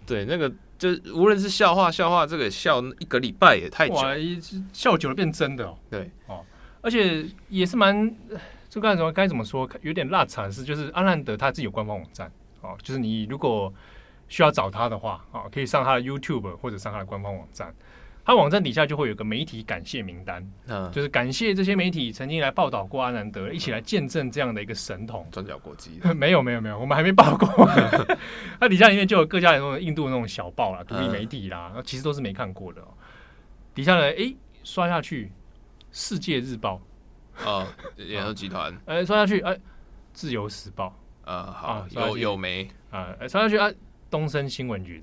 [0.06, 3.96] 对那个就无论是笑话笑话这个笑一个礼拜也太久，
[4.72, 6.44] 笑久了变真的哦，对哦，
[6.82, 8.14] 而且也是蛮。
[8.70, 9.68] 这该怎么该怎么说？
[9.82, 13.70] 有点辣惨是，就是阿南德他自己有官方网站，哦，就是你如果
[14.28, 17.74] 需要找他的话，啊，可以上他的 YouTube 或者上他的官方网站。
[18.22, 25.26] 他网站底下就会有个媒体感谢名单，嗯，就是感谢这些媒体曾经来报道过阿南德，一起来见证这样的一个神童。
[25.32, 25.98] 转角国际？
[26.14, 27.48] 没有没有没有，我们还没报过。
[28.60, 32.80] 他底下里面就有各家那种印度的那种小报啦、独立媒体啦，其实都是没看过的。
[33.74, 35.26] 底下呢，哎，刷下去，
[35.90, 36.76] 《世界日报》。
[37.44, 37.66] 哦，
[37.96, 38.72] 联合集团。
[38.86, 39.60] 哎、欸，说下去，哎、欸，
[40.12, 40.94] 自由时报。
[41.24, 42.68] 啊，好，啊、有有没？
[42.90, 43.70] 啊，哎，说下去，啊，
[44.10, 45.02] 东森新闻云。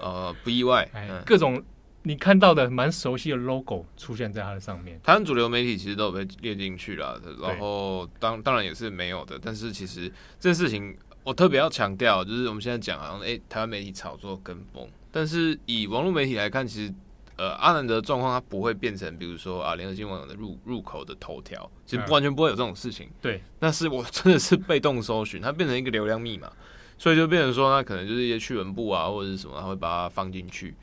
[0.00, 0.88] 呃，不意外。
[0.92, 1.62] 哎，各种
[2.02, 5.00] 你看到的蛮熟悉的 logo 出现在它的上面。
[5.02, 9.38] 台湾主流媒体其实都有被列进去了，然后当当然也是没有的。
[9.42, 10.08] 但是其实
[10.38, 16.92] 这件事情，我特别要强调，就是我们现在讲好像，哎、欸，台湾媒体炒作跟风，但是以网络媒体来看，其实。
[17.36, 23.10] 呃，阿南德的状况，他不会变成，比如说啊，联合新闻的入入口的头条，其实不完全不会有这种事情。
[23.20, 26.50] 对，但是我真的是被动搜寻，它变成一个流量密码，
[26.96, 30.76] 所以就变成说，那可能就是一些趣闻部啊，或者是什么，他会把它放进去。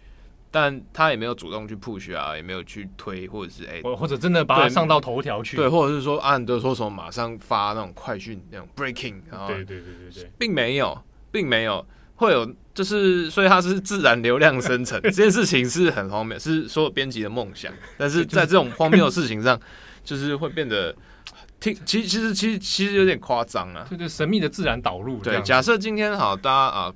[0.53, 11.85] 但他也没有主动去 push 啊，也没有去推，或者是哎，或者真的把它上到头条去，对，或者是说阿南德说什么马上发那种快讯那种 breaking，啊，对对对对对，并没有，并没有。
[12.15, 12.45] 会有，
[12.81, 19.59] 就是所以它是自然流量生成 这件事情是很荒谬，是所有编辑的梦想， 但是在这种 荒谬的事情上，
[20.03, 20.95] 就是会变得
[21.59, 26.93] 听，其实其实其实其实有点夸张啊，对对，神秘的自然导入，对，假设今天好，大家啊。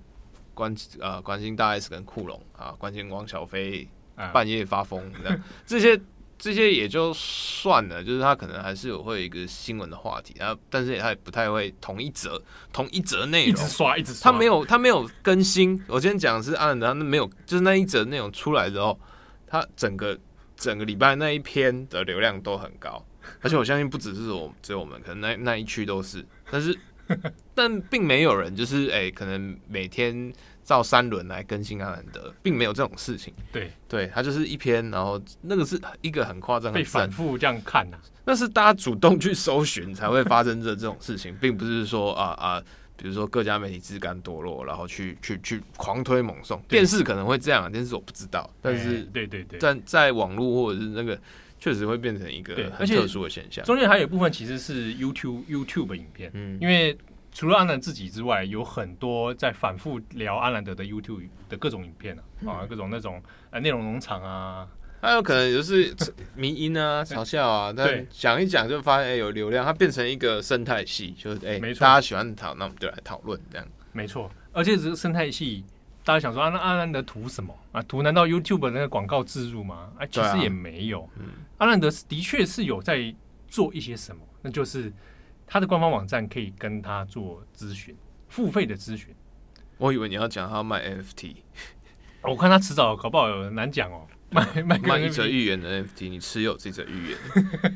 [0.56, 3.86] 关啊关心大 S 跟库龙啊，关心汪小菲
[4.32, 6.00] 半夜发疯这样，这些
[6.46, 12.40] 这些也就算了，就是他可能还是有会有一个新闻的话题，然后但是他也不太会同一则
[12.72, 15.84] 同一则内容一直刷一直刷，他没有他没有更新。
[15.88, 19.00] 我今天讲的是阿兰德，他没有就是那一则内容出来之后，
[19.48, 20.16] 他整个
[20.56, 23.04] 整个礼拜那一篇的流量都很高，
[23.42, 26.78] 而且我相信不只是我只有我们，可能那那一区都是，但是。
[27.54, 30.34] 但并没有人就是哎、欸，可能每天
[30.66, 33.34] 照三轮来更新阿兰德，并没有这种事情。
[33.54, 42.62] 对对，他就是一篇，然后那个是一个很夸张的被反复这样看呐、啊，那是大家主动去搜寻才会发生这这种事情，并不是说啊啊，
[42.98, 46.62] 比如说各家媒体自甘堕落，然后去去去狂推猛送。
[46.68, 51.18] 电视可能会这样，电视我不知道，但是对对对，但在网络或者是那个。
[51.58, 53.64] 确实会变成一个很特殊的现象。
[53.66, 56.96] 中间还有一部分其实是 YouTube YouTube 影片，嗯，因为
[57.36, 64.66] 除了阿兰自己之外，有很多在反复聊阿兰德的 YouTube 的各种影片啊，嗯、啊，各种那种呃内容农场啊，
[65.02, 65.94] 还有可能就是
[66.34, 73.68] 迷音啊、 嘲笑啊，但讲一讲就发现哎、欸、有流量，它变成一个生态系，就是哎，欸、没错，大家喜欢讨，那我们就来讨论这样。
[73.92, 75.66] 没错，而且这个生态系。
[76.06, 77.82] 大家想说啊，那阿兰德图什么啊？
[77.82, 79.90] 图难道 YouTube 的那个广告植入吗？
[79.98, 81.10] 哎、啊，其实也没有。
[81.18, 81.26] 嗯、
[81.58, 83.14] 阿兰德的确是有在
[83.48, 84.94] 做一些什么，那就是
[85.46, 87.96] 他的官方网站可以跟他做咨询，
[88.28, 89.14] 付费的咨询。
[89.78, 91.36] 我以为你要讲他要卖 NFT，
[92.22, 94.08] 我看他迟早搞不好有难讲哦。
[94.32, 97.18] 卖卖卖一则预言的 NFT，你持有这则预言？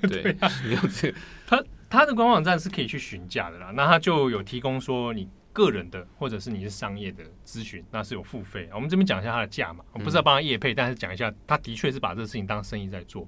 [0.10, 1.18] 对， 啊、你有这个。
[1.46, 5.30] 他他的官方网站是可以去询价的啦，那他就有提供说你。
[5.52, 8.70] 个人的，或者是你是商业的咨询，那是有付费。
[8.72, 13.28] 我们这边讲一下他的价嘛，我不是要帮他业配，但是讲一下，他的确是把这个事情当生意在做。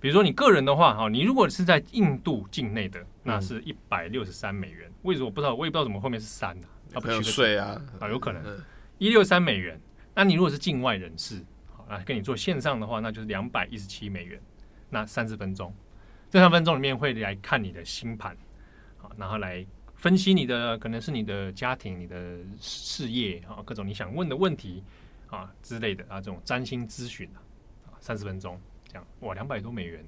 [0.00, 4.90] 比如说你个人的话，哈，你如果是在印度境内的，那是一百六十三美元。
[5.02, 5.54] 为什么我不知道？
[5.54, 6.66] 我也不知道怎么后面是三呢？
[6.94, 8.42] 啊，不有税啊，啊，有可能
[8.98, 9.80] 一六三美元。
[10.14, 11.44] 那你如果是境外人士，
[11.76, 14.40] 好，那跟你做线上的话，那就是两百一十七美元。
[14.88, 15.72] 那三十分钟，
[16.30, 18.36] 这三分钟里面会来看你的星盘，
[18.98, 19.64] 好，然后来。
[19.96, 24.82] 分析你的可能是你的家庭、你的事业啊，各种你想问的问题
[25.26, 28.58] 啊之类的啊，这种占星咨询啊，三十分钟
[28.90, 30.04] 这样，哇，两百多美元，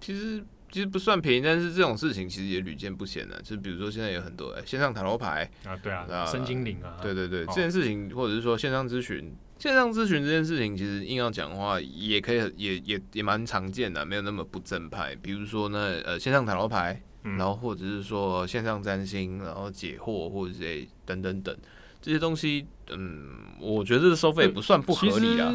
[0.00, 3.40] 其实其实不算便宜，但是这种事情其实也屡见不鲜的。
[3.42, 15.14] 就比如说现在有很多哎、欸，线上塔罗牌啊，对啊，身心灵啊，对对对，这件事情或者是说线上咨询，线上咨询这件事情，其实硬要讲的话，也可以也也也蛮常见的，没有那么不正派。
[15.16, 17.02] 比如说呢，呃，线上塔罗牌。
[17.36, 21.56] 然后或者是说线上占星，然后解惑或者是等等等
[22.00, 25.52] 这些东西，嗯，我觉得收费不算不合理啊，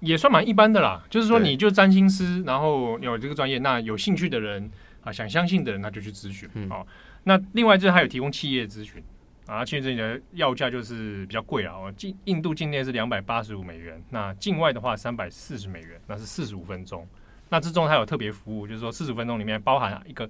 [0.00, 1.02] 也算蛮一般的啦。
[1.08, 4.70] 就是说，你就占星师，然后有这个专业，那有兴趣的人
[5.02, 6.48] 啊，想相信的人，那就去咨询。
[6.68, 6.86] 好，
[7.24, 9.02] 那另外就是还有提供企业咨询
[9.46, 11.74] 啊，企业咨询的要价就是比较贵啊。
[11.74, 17.06] 哦，境印度境内是两百八十五美元，那境外的话三百四十美元，那是四十五分钟。
[17.48, 20.28] 那之中还有特别服务，就是说四十五分钟里面包含一个。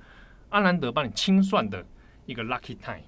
[0.50, 1.86] 阿兰德帮你清算的
[2.26, 3.04] 一个 lucky time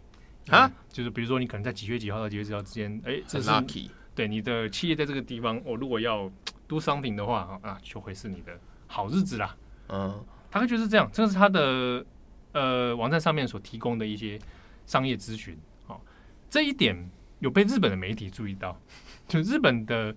[0.47, 6.31] 啊，就是比如说你可能在几月几号到几月几号之间，哎，这是 lucky，对你的企业在这个地方，我如果要
[6.73, 9.55] do something 的话啊，就会是你的好日子啦。
[9.89, 12.05] 嗯，大概就是这样，这是他的
[12.53, 14.39] 呃网站上面所提供的一些
[14.87, 15.59] 商业咨询。
[15.87, 16.01] 好，
[16.49, 16.97] 这一点
[17.41, 18.81] 有被日本的媒体注意到，
[19.29, 20.15] 就日本的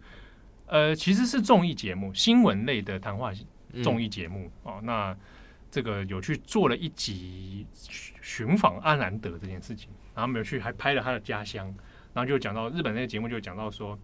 [0.68, 3.32] 呃其实是综艺节目，新闻类的谈话
[3.84, 5.16] 综艺节目哦，那。
[5.72, 7.68] 这个有去做了一集
[8.22, 11.66] 寻访安兰德这件事情，然后没有去，还拍了他的家乡，
[12.14, 14.00] 然后就讲到日本那个节目就讲到说，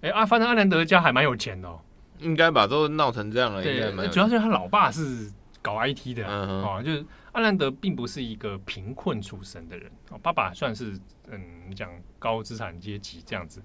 [0.00, 1.78] 哎啊，反正阿兰德家还蛮有钱的哦，
[2.20, 3.62] 应该吧都闹成这样了。
[3.62, 5.30] 对，主要是他老爸是
[5.62, 9.90] 搞 IT 的啊，就是阿兰德并不是一个贫困出身的人，
[10.22, 10.98] 爸爸算是
[11.30, 13.62] 嗯讲高资产阶级这样子。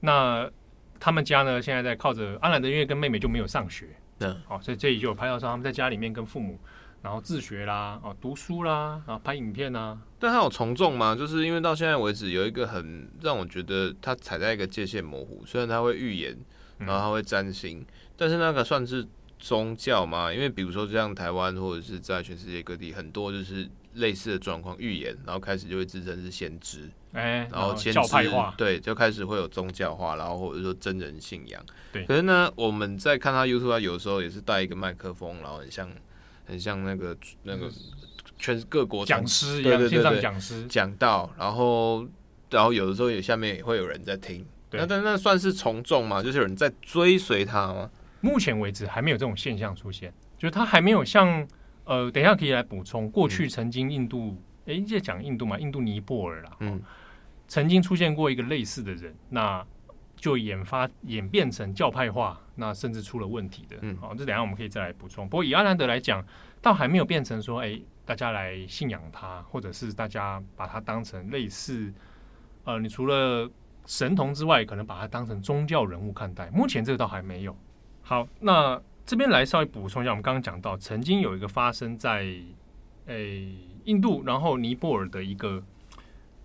[0.00, 0.50] 那
[0.98, 3.86] 他们家呢，现在在靠着阿兰德，因为跟妹妹就没有上学，
[4.18, 6.58] 嗯，好，所以这里就有拍到说他们在家里面跟父母。
[7.02, 9.98] 然后自学啦，哦，读书啦，然后拍影片啊。
[10.18, 11.16] 但他有从众吗？
[11.16, 15.42] 就是因为到现在为止，有一个很让我觉得他踩在一个界限模糊。
[15.46, 16.36] 虽然他会预言，
[16.80, 19.06] 然后他会占星，嗯、但是那个算是
[19.38, 20.32] 宗教嘛？
[20.32, 31.64] 因为比如说像台湾或者是在全世界各地，很多就是类似的状况预言，然后开始就会自称是先知，哎，然后先知教派化，对，就开始会有宗教化，然后或者说真人信仰。
[31.92, 35.90] 对，可是呢，我们在看他 YouTube，他有时候也是带一个麦克风，然后很像
[36.46, 37.70] 很像那个那个
[38.38, 42.06] 全各国讲师一样，线上讲师讲到，然后
[42.50, 44.46] 然后有的时候也下面也会有人在听。
[44.72, 46.22] 那但那算是从众吗？
[46.22, 47.90] 就是有人在追随他吗？
[48.20, 51.48] 目前为止还没有这种现象出现，就是他还没有像
[51.84, 53.10] 呃，等一下可以来补充。
[53.10, 56.82] 过去曾经印度，哎、嗯，在讲印度嘛，印度尼泊尔啦，嗯，
[57.48, 59.64] 曾经出现过一个类似的人，那
[60.16, 63.76] 就演发演变成教派化，那甚至出了问题的。
[63.80, 65.26] 嗯，好，这等下我们可以再来补充。
[65.26, 66.22] 不过以阿兰德来讲，
[66.60, 71.90] 倒还没有变成说，哎，大家来信仰他，或者是大家把他当成类似，
[72.64, 73.50] 呃，你除了。
[73.86, 76.48] 神童之外，可能把它当成宗教人物看待。
[76.50, 77.56] 目前这个倒还没有。
[78.02, 82.44] 好，那这边来稍微补充一下，我们刚刚讲到，曾经有一个发生在诶、
[83.06, 83.54] 欸、
[83.84, 85.62] 印度，然后尼泊尔的一个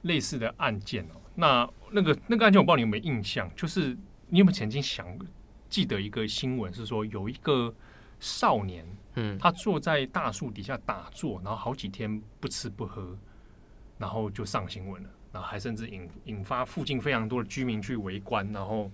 [0.03, 1.21] 类似的案件哦。
[1.35, 3.49] 那那个那个案件，我不知道你有没有印象？
[3.55, 3.95] 就是
[4.29, 5.05] 你有没有曾经想
[5.69, 7.73] 记得一个新闻，是说有一个
[8.19, 13.17] 少年，嗯，他坐在大树底下打坐，然后好几天不吃不喝，
[13.97, 15.09] 然后就上新闻了。
[15.35, 18.89] 然后还甚至引引发附近非常多的居民去围观，然后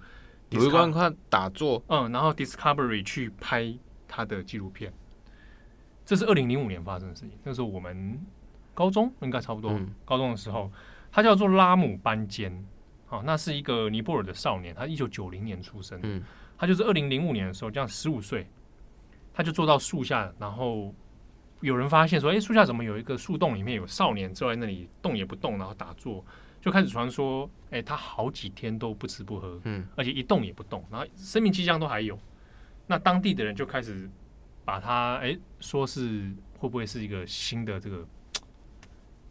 [0.53, 3.71] 围观他打坐，嗯，然后 Discovery 去拍
[4.07, 4.91] 他的纪录片。
[6.03, 8.19] 这是二零零五年发生的事情，那时候我们
[8.73, 10.71] 高中应该差不多，嗯、高中的时候，
[11.11, 12.51] 他叫做拉姆班坚，
[13.07, 16.23] 啊，那是一个尼泊尔的少年，他一九九零年出生，嗯，
[16.57, 18.47] 他就是二零零五年的时候，这样十五岁，
[19.31, 20.91] 他就坐到树下，然后。
[21.62, 23.55] 有人发现说：“哎，树下怎么有一个树洞？
[23.55, 26.24] 里面有少年坐在那里动也不动，然后打坐，
[26.59, 32.20] 就开始传说：哎，他好几天都不吃不喝，嗯，而且一动也不动，然后生命迹象都还有。
[32.88, 34.09] 那当地的人就开始
[34.66, 38.05] 把他哎说是会不会是一个新的这个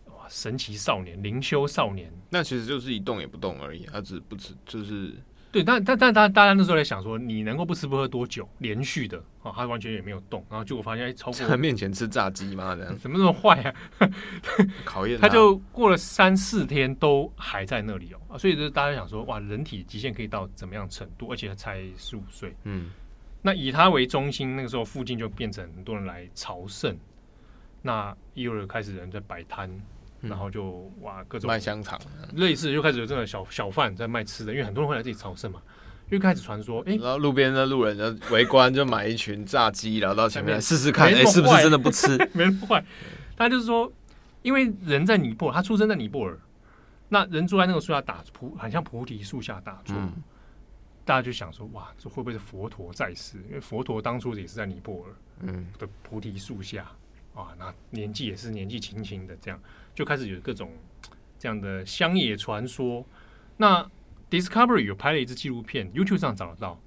[0.07, 2.12] 哇神奇少年灵修少年？
[2.31, 5.14] 那其实就是一动也不动而已，他只不吃就是。”
[5.53, 8.48] 对，但但但大大家那时候在想说，你能够不吃不喝多久？
[8.59, 12.76] 连续的啊，他完全也没有动，然后结果发现，哎，超过在他面前吃炸鸡嘛？
[12.76, 13.74] 这样怎么那么坏啊？
[14.84, 21.32] 考验他，他就过了三四天都还在那里哦，所以就是大家想说，哇，人体极限可以到怎么样程度？
[21.32, 22.90] 而且他才十五岁，嗯，
[23.42, 26.96] 那以他为中心，那个时候附近就变成很多人来朝圣，
[27.82, 29.68] 那一会儿开始人在摆摊。
[30.21, 31.99] 然后就哇，各种卖香肠，
[32.35, 35.62] 类似就开始有这种小小贩在卖吃的，因为很多人会来这里朝圣嘛，
[36.11, 42.16] 又开始传说，哎，然后路边的路人就围观，就买一群炸鸡，然后到前面试试看，哎，是不是真的不吃？
[42.35, 42.85] 没那么坏，
[43.37, 43.91] 他就是说，
[44.43, 46.39] 因为人在尼泊尔，他出生在尼泊尔，
[47.09, 50.12] 那人坐在那个树下打菩，很像菩提树下打坐，嗯、
[51.05, 53.39] 大家就想说，哇，这会不会是佛陀在世？
[53.49, 56.87] 因为佛陀当初也是在尼泊尔，嗯，的菩提树下。
[57.33, 59.61] 啊，那年纪也是年纪轻轻的，这样
[60.01, 60.72] 就开始有各种
[61.38, 63.05] 这样的乡野传说。
[63.59, 63.86] 那
[64.30, 66.80] Discovery 有拍了一支纪录片，YouTube 上找得到。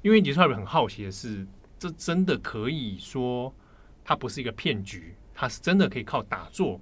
[0.00, 1.46] 因为 Discovery 很好奇的是，
[1.78, 3.54] 这真的可以说
[4.02, 6.80] 它不是一个骗局，它是真的可以靠打坐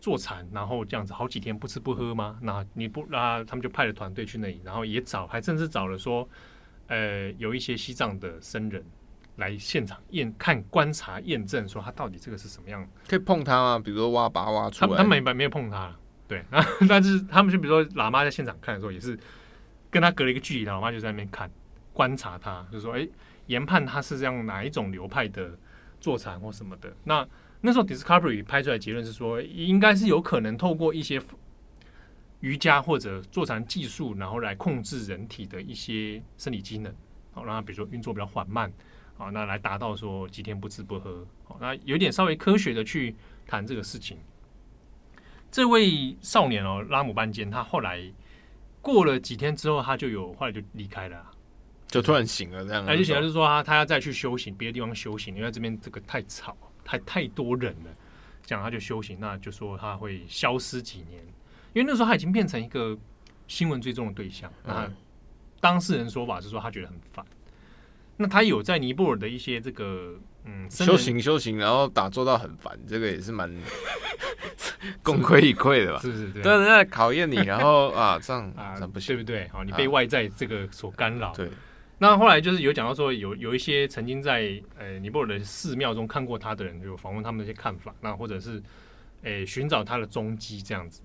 [0.00, 2.36] 坐禅，然后这样子好几天不吃不喝吗？
[2.42, 6.28] 那你不那他们就派了团队去那里，然后也找，还甚至找了说，
[6.88, 8.84] 呃，有一些西藏的僧人。
[9.36, 12.86] 来现场验看、观察、验证，说他到底这个是什么样？
[13.08, 13.78] 可以碰他吗？
[13.78, 14.96] 比如说挖把挖出来？
[14.96, 15.94] 他们没没有碰他，
[16.28, 16.44] 对。
[16.88, 19.18] 但是他们就比如说喇嘛在现场看的时候，也是
[19.90, 21.50] 跟他隔了一个距离，喇嘛就在那边看
[21.92, 23.08] 观察他，就说：“哎，
[23.46, 25.58] 研判他是这样哪一种流派的
[26.00, 27.26] 坐禅或什么的。”那
[27.62, 31.20] 那时候 Discovery 拍出来结论是说，应该是有可能透过一些
[32.40, 36.94] 瑜伽或者坐禅技术，然后来控制人体的一些生理机能，
[37.32, 38.72] 好让他比如说运作比较缓慢。
[39.20, 43.14] 啊，那来达到说几天不吃不喝，好，那有点稍微科学的去
[43.46, 44.16] 谈这个事情。
[45.50, 48.02] 这位少年哦，拉姆班坚，他后来
[48.80, 51.22] 过了几天之后，他就有后来就离开了，
[51.86, 52.86] 就突然醒了这样。
[52.86, 57.90] 他就醒来就说他他要再去修行，别的地方修行，因为这边这个太吵，太太多人了，
[58.46, 61.20] 这样他就修行，那就说他会消失几年，
[61.74, 62.96] 因为那时候他已经变成一个
[63.46, 64.50] 新闻追踪的对象。
[64.64, 64.90] 那
[65.60, 67.26] 当事人说法是说他觉得很烦。
[68.22, 70.14] 那他有在尼泊尔的一些这个
[70.44, 73.50] 嗯修行修行，然后打坐到很烦，这个也是蛮
[75.02, 76.00] 功亏一篑的吧？
[76.00, 79.48] 是是是，对，在考验你，然后啊这样啊不行，对不对？
[79.48, 81.32] 好，你被外在这个所干扰。
[81.32, 81.48] 对。
[81.96, 88.62] 那后来就是有讲到说，有有一些曾经在呃尼泊尔的寺庙中看过他的人，就访问他们的一些看法，那或者是
[89.22, 91.00] 诶寻找他的踪迹这样子。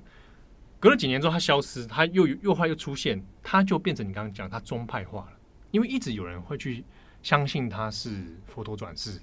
[0.81, 5.37] 隔了几年之后，他消失，他又又后来又出现，他就变成你刚刚讲他宗派化了，
[5.71, 6.83] 因为一直有人会去。
[7.25, 9.19] 相信他是佛陀转世。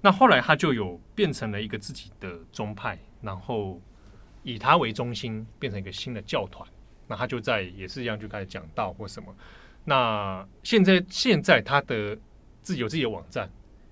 [0.00, 3.80] 那后来他就有变成了一个自己的宗派，然后
[4.42, 6.68] 以他为中心，变成一个新的教团。
[7.06, 9.32] 那他就在也是一样，就开始讲道或什么。
[9.84, 12.18] 那现在现在他的
[12.60, 13.48] 自己有自己的网站，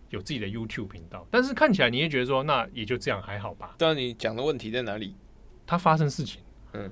[0.09, 3.77] 有自己的 YouTube 频道，但是看起来你也觉得说，那也就这样还好吧？
[3.79, 5.15] 但你讲的问题在哪里？
[5.65, 6.91] 他发生事情，嗯，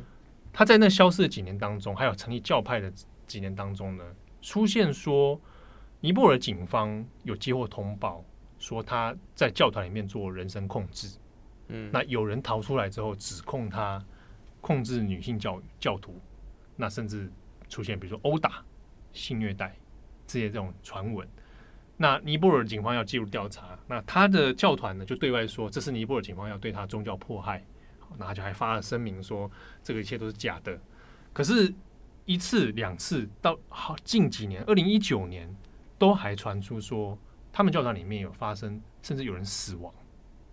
[0.53, 2.93] 他在那消失的几年当中，还有成立教派的
[3.27, 4.05] 几年当中呢，
[4.41, 5.41] 出现说
[6.01, 8.25] 尼泊尔警方有接获通报。
[8.61, 11.17] 说他在教团里面做人身控制，
[11.69, 14.05] 嗯，那有人逃出来之后指控他
[14.61, 16.21] 控制女性教教徒，
[16.75, 17.31] 那甚至
[17.69, 18.65] 出现比如说殴打、
[19.13, 19.77] 性虐待
[20.27, 21.25] 这些这种传闻，
[21.97, 27.65] 那尼泊尔警方要介入调查，那他的教团呢就对外说这是尼泊尔警方要对他宗教迫害，
[28.17, 29.49] 那他就还发了声明说
[29.85, 30.77] 这个一切都是假的，
[31.33, 31.73] 可是，
[32.25, 35.49] 一次两次到好近几年，二零一九年
[35.99, 37.19] 都还传出说。
[37.51, 39.93] 他们教堂里面有发生，甚至有人死亡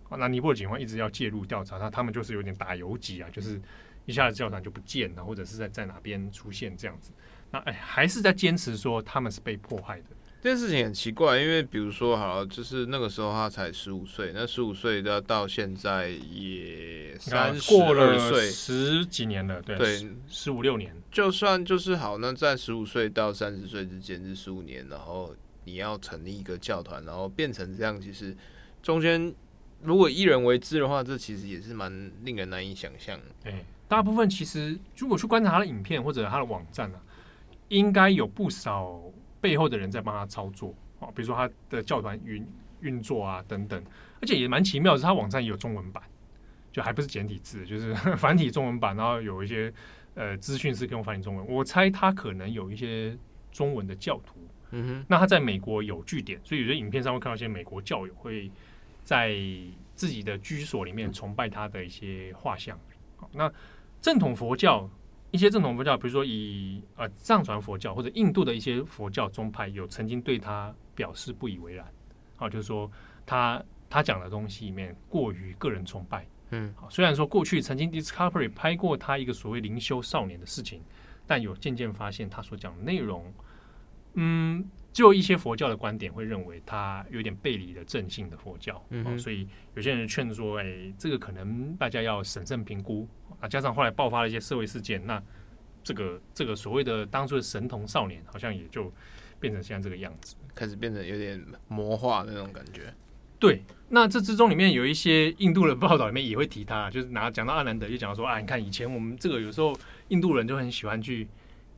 [0.08, 0.16] 啊！
[0.16, 3.60] 那尼泊尔警方一直要介入调查，那他们就是有点打游击啊，就是
[4.06, 7.12] 一下子教堂就不见了，或者是在在哪边出现这样子。
[7.50, 10.06] 那哎，还是在坚持说他们是被迫害的。
[10.46, 18.16] 这件事情很奇怪，因为比如说，好，就是那个时候他才十五岁，那十五岁到到现在也三十过了
[18.48, 20.94] 十几年了，对对，十五六年。
[21.10, 25.34] 就算就是好，那在十五岁到三十岁之间是十五年，然后。
[25.68, 28.32] 你要成立一个教团，然后变成这样，其实
[28.80, 29.34] 中间
[29.82, 33.18] 如果一人为之的话，这其实也是蛮令人难以想象。
[33.42, 37.02] 哎，大部分其实如果去观察他的影片或者他的网站呢、啊，
[37.66, 39.02] 应该有不少
[39.46, 42.44] 背后的人在帮他操作啊，比如说他的教团运
[42.80, 43.80] 运作啊等等，
[44.20, 46.02] 而且也蛮奇妙的是，他网站也有中文版，
[46.72, 49.72] 就还不是简体字，就是 繁体中文版，然后有一些
[50.14, 51.46] 呃资讯是用繁体中文。
[51.46, 53.16] 我猜他可能有一些
[53.52, 54.34] 中文的教徒。
[54.72, 58.50] 嗯哼，那他在美国有据点，所以有些影片上会看到一些美国教友会
[59.04, 59.36] 在
[59.94, 62.76] 自己的居所里面崇拜他的一些画像。
[63.16, 63.48] 好，那
[64.00, 64.90] 正统佛教
[65.30, 71.86] 一些正统佛教，比如说以呃藏传佛教或者印度的一些佛教宗派，有曾经对他表示不以为然。
[72.36, 72.90] 啊，就是说
[73.24, 76.26] 他他讲的东西里面过于个人崇拜。
[76.50, 80.80] 嗯，好，虽然说过去曾经 Discovery 拍过他一个所谓灵修少年的事情，
[81.26, 83.32] 但有渐渐发现他所讲的内容。
[84.14, 93.08] 嗯，就一些佛教的观点会认为他有点背离了正信的佛教，嗯、哦，所以有些人劝说，哎，这个可能大家要审慎评估
[93.40, 93.48] 啊。
[93.48, 95.22] 加上后来爆发了一些社会事件，那
[95.82, 98.92] 这个这个所谓的当初的神童少年，好像也就
[99.38, 102.92] 变成现在这个样子，开始变得有点魔化那种感觉。
[103.38, 109.78] 对，那这之中里面有一些印度的报道里面也会提他，就是拿讲到阿南德，就讲说，啊，你看以前我们这个有时候
[110.08, 111.28] 印度人就很喜欢去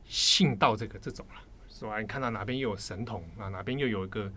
[0.05, 1.41] 信道这个这种了。
[1.71, 2.01] 是吧？
[2.01, 3.47] 你看到哪边又有神童啊？
[3.47, 4.29] 哪边又有一个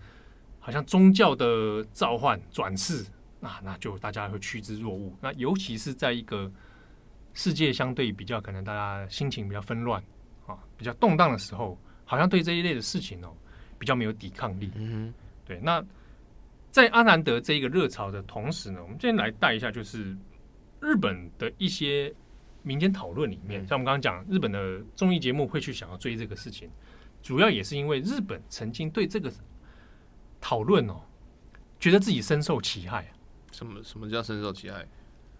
[0.60, 3.04] 好像宗教的召唤转世
[3.40, 3.60] 啊？
[3.64, 5.12] 那就大家会趋之若鹜。
[5.20, 6.48] 那尤其是在一个
[7.34, 10.02] 世界相对比较可能大家心情比较纷乱
[10.46, 13.34] 啊、比较动荡的时候，好像对这一类的事情哦
[13.78, 14.70] 比较没有抵抗力。
[15.44, 15.58] 对。
[15.60, 15.84] 那
[16.70, 20.16] 在阿南德这一个热潮的同时呢，我们今天来带一下，就是
[20.80, 22.12] 日本的一些
[22.62, 26.70] 民间讨论里面，像我们刚刚讲日本的综艺节目会去想要追这个事情。
[27.22, 29.32] 主要也是因为日本曾经对这个
[30.40, 31.00] 讨论哦，
[31.78, 33.06] 觉得自己深受其害。
[33.52, 34.86] 什么什么叫深受其害？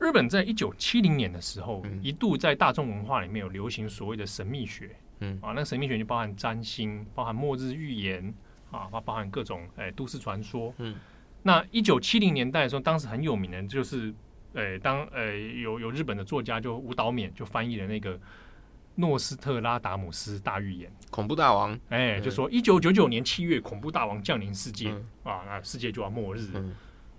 [0.03, 4.97] 日本在一九七零年的时候，嗯、一度在大众文化里面有流行所谓的神秘学。
[5.21, 8.35] 嗯啊，那神秘学就包含占星，包含末日预言
[8.71, 10.75] 啊，包包含各种诶、欸、都市传说。
[10.79, 10.97] 嗯，
[11.43, 14.13] 那一九七零年代的时候，当时很有名的，就是
[14.55, 18.21] 诶、欸、当诶、欸、有有日本的作家就吴岛勉就翻译了那个。
[18.97, 26.51] 诺斯特拉达姆斯大预言，恐怖大王，哎，就说一九九九年七月，恐怖大王降临世界，嗯、啊，那世界就要末日。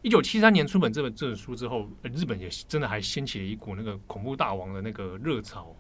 [0.03, 5.75] 一九七三年出本这本这本书之后，日本也真的还掀起了一股那个恐怖大王的那个热潮，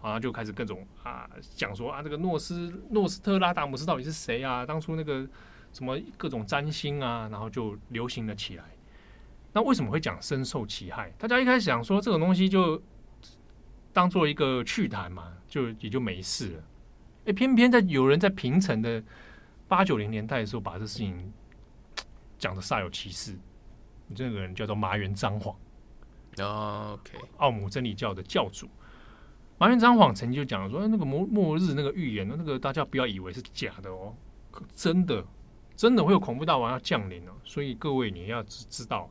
[0.00, 4.64] 啊，就开始各种啊讲说啊，这个诺斯诺斯特拉达姆斯到底是谁啊？
[4.64, 5.26] 当初那个
[5.72, 8.64] 什么各种占星啊，然后就流行了起来。
[9.52, 11.10] 那为什么会讲深受其害？
[11.18, 12.80] 大家一开始想说这种东西就。
[13.94, 16.64] 当做一个趣谈嘛，就也就没事了。
[17.26, 19.00] 哎，偏偏在有人在平成的
[19.68, 21.32] 八九零年代的时候，把这事情
[22.36, 23.38] 讲得煞有其事。
[24.14, 25.54] 这个人叫做麻原彰晃
[26.36, 28.68] ，OK，奥姆真理教的教主。
[29.56, 34.12] 麻原彰晃曾经就讲了说，那个末末日那个预言，那个大家不要以为是假的哦，
[34.74, 35.24] 真的
[35.76, 37.32] 真的会有恐怖大王要降临哦。
[37.44, 39.08] 所以各位你要知知道，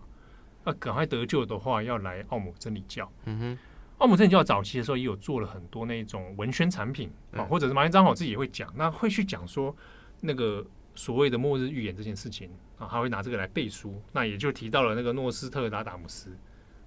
[0.65, 3.09] 要赶快得救的话，要来奥姆真理教。
[3.25, 3.57] 嗯哼。
[3.99, 9.73] 奥姆真理教早期的时候也有做了很多那种文宣产品啊，或者是麻原彰晃自己也会讲，那会去讲说
[10.19, 12.49] 那个所谓的末日预言这件事情
[12.83, 16.35] 啊，他会拿这个来背书，那也就提到了那个诺斯特达达姆斯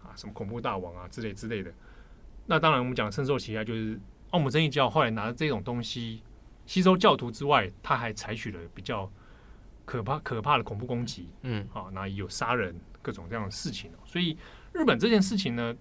[0.02, 1.72] 啊，什么恐怖大王啊之类之类的。
[2.46, 3.98] 那当然，我们讲深受其害，就是
[4.30, 6.22] 奥姆真理教后来拿这种东西
[6.66, 9.10] 吸收教徒之外，他还采取了比较
[9.84, 13.90] 可怕可怕的恐怖攻击，嗯，啊，那有杀人各种这样的事情。
[14.04, 14.36] 所以
[14.72, 15.74] 日本这件事情呢，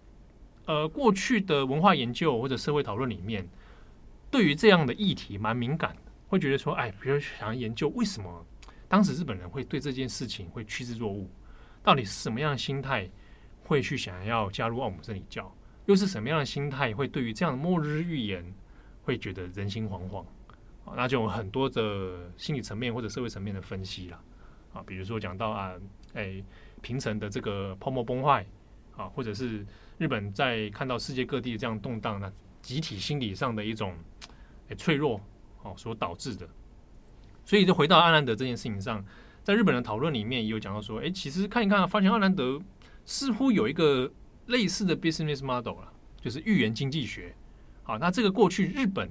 [0.65, 3.47] 呃，过去的文化研究或者社会讨论里面，
[4.31, 6.01] 对于这样的议题蛮敏感的。
[6.27, 8.43] 会觉得说，哎，比如想要研究为什么
[8.95, 11.27] 当时日本人会对这件事情会趋之若鹜，
[11.83, 13.11] 到底是什么样的心态
[13.65, 15.53] 会去想要加入奥姆真理教，
[15.85, 18.41] 又是什么样的心态会对于这样的末日预言
[19.03, 20.21] 会觉得人心惶惶
[20.85, 20.93] 啊？
[20.95, 24.23] 那就有很多的心理层面或者社会层面的分析了
[24.71, 25.73] 啊，比如说讲到啊，
[26.13, 26.41] 哎，
[26.81, 28.47] 平成的这个泡沫崩坏
[28.95, 29.65] 啊，或者是
[29.97, 32.31] 日本在看到世界各地这样动荡，那
[32.61, 33.93] 集体心理上的一种
[34.69, 35.19] 哎脆弱。
[35.63, 36.47] 哦，所导致的，
[37.45, 39.05] 所以就回到阿兰德这件事情上，
[39.43, 42.59] 在日本的讨论里面也有讲到说，哎，其实看一看，发现阿兰德
[43.05, 44.11] 似乎有一个
[44.47, 47.35] 类似的 business model 了，就是预言经济学。
[47.83, 49.09] 好，那这个过去日本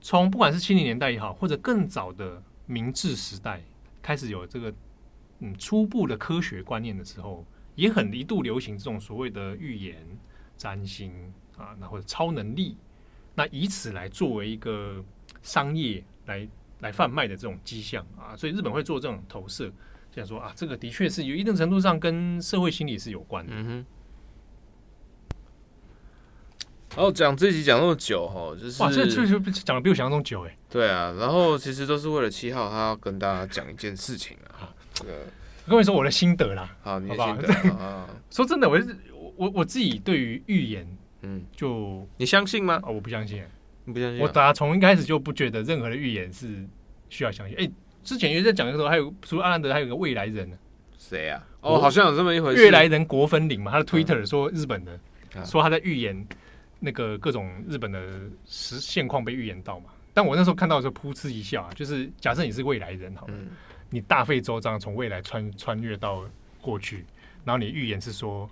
[0.00, 3.62] 从不管是七零年代也好，或者更早的明治时代
[4.00, 4.72] 开始有这个
[5.40, 7.44] 嗯初步的科学观念的时候，
[7.74, 9.96] 也很一度流行这种所谓的预言、
[10.56, 11.12] 占星
[11.58, 12.78] 啊，那或者超能力，
[13.34, 15.04] 那以此来作为一个。
[15.42, 16.46] 商业来
[16.80, 19.70] 来贩卖的这种迹象啊，所以日本会做这种投射，
[20.10, 23.52] 这样说啊，这个的确是有一定程度上跟社会心理是有关的。
[23.54, 23.86] 嗯哼。
[26.96, 30.56] 然后讲这集讲那么久哈，就是哇，这这就讲的比我想象中久哎。
[30.68, 34.74] 对啊，然后其实都是为了七号，他要跟大家讲一件事情啊。
[34.94, 35.12] 这个
[35.66, 38.08] 我跟你说我的心得啦，好，你的心得 啊。
[38.28, 38.76] 说真的，我
[39.36, 42.80] 我我自己对于预言，嗯，就你相信吗？
[42.82, 43.44] 哦，我不相信。
[43.86, 46.64] 不相信、啊、我打从一开始就不觉得任何的预言是
[47.08, 47.56] 需要相信。
[47.58, 47.72] 哎、欸，
[48.04, 50.56] 之前也在讲的时候，还有除了阿兰德，还有个未来人呢。
[50.98, 51.42] 谁啊？
[51.62, 52.62] 哦，好像有这么一回事。
[52.62, 54.98] 未来人国分领嘛，他的 Twitter 说日本的，
[55.34, 56.26] 嗯、说他在预言
[56.78, 59.86] 那个各种日本的实现况被预言到嘛。
[60.12, 63.48] 但我那时候看到的时候，噗嗤一笑啊，就是假设你是未来人好了，嗯、
[63.88, 66.22] 你大费周章从未来穿穿越到
[66.60, 67.04] 过去，
[67.44, 68.48] 然后你预言是说，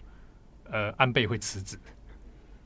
[0.70, 1.76] 呃，安倍会辞职。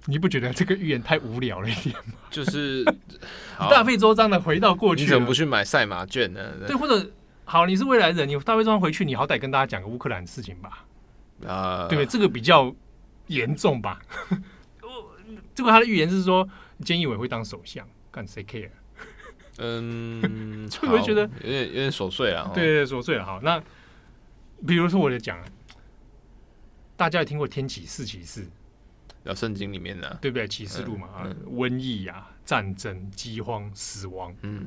[0.07, 2.15] 你不觉得这个预言太无聊了一点吗？
[2.31, 2.85] 就是
[3.71, 6.41] 大费周章的回到过去，你怎么不去买赛马券呢？
[6.67, 7.11] 对，或者
[7.45, 10.85] 好，你是未来人，你大费周章回去，你好歹跟大家讲个乌克兰的事情吧。
[11.47, 12.07] 啊，对不对？
[12.07, 12.75] 这个比较
[13.29, 14.01] 严重吧？
[15.55, 16.49] 这个他的预言是说，
[16.81, 18.71] 菅义伟会当首相，干谁 care？
[19.59, 22.51] 嗯， 会不会觉得有点有点琐碎啊？
[22.55, 23.25] 对对，琐碎了。
[23.25, 23.63] 好，那
[24.67, 25.39] 比如说我就讲，
[26.97, 28.47] 大家有听过天启四骑士？
[29.25, 30.49] 要圣经里面的，对不对？
[30.49, 34.67] 启示录嘛，啊，瘟疫啊，战争、饥荒、死亡，嗯，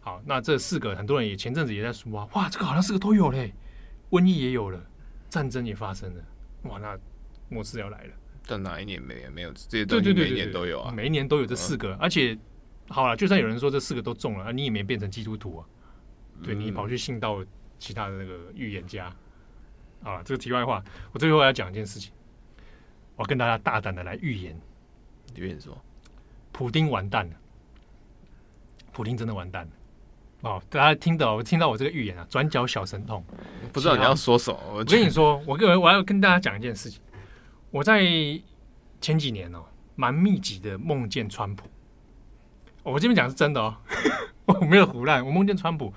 [0.00, 3.52] 好，那这四个很多人也前阵子也在说啊，哇，这个好像四个都有嘞，
[4.10, 4.80] 瘟疫也有了，
[5.28, 6.24] 战争也发生了，
[6.64, 6.98] 哇，那
[7.48, 8.12] 末世要来了。
[8.46, 9.30] 但哪一年没有？
[9.30, 10.12] 没有这些东西？
[10.12, 12.36] 每一年都有啊，每一年都有这四个，而且
[12.88, 15.66] 好了，就算有人说这四个都中了，啊，你也没变成基督徒啊，
[16.42, 17.44] 对，你跑去信到
[17.78, 19.14] 其他的那个预言家，
[20.02, 20.82] 啊，这个题外话，
[21.12, 22.12] 我最后要讲一件事情。
[23.18, 24.58] 我跟大家大胆的来预言，
[25.34, 25.76] 预言说，
[26.52, 27.36] 普丁完蛋了，
[28.92, 29.70] 普丁真的完蛋了。
[30.42, 33.24] 哦，大家听到我听到我这个预言啊，转角小神童，
[33.72, 34.58] 不知道你要说什么。
[34.72, 37.02] 我跟你说，我跟我要跟大家讲一件事情。
[37.72, 38.00] 我在
[39.00, 39.64] 前几年哦，
[39.96, 41.68] 蛮密集的梦见川普。
[42.84, 43.76] 我这边讲是真的哦，
[44.46, 45.26] 我没有胡乱。
[45.26, 45.92] 我梦见川普，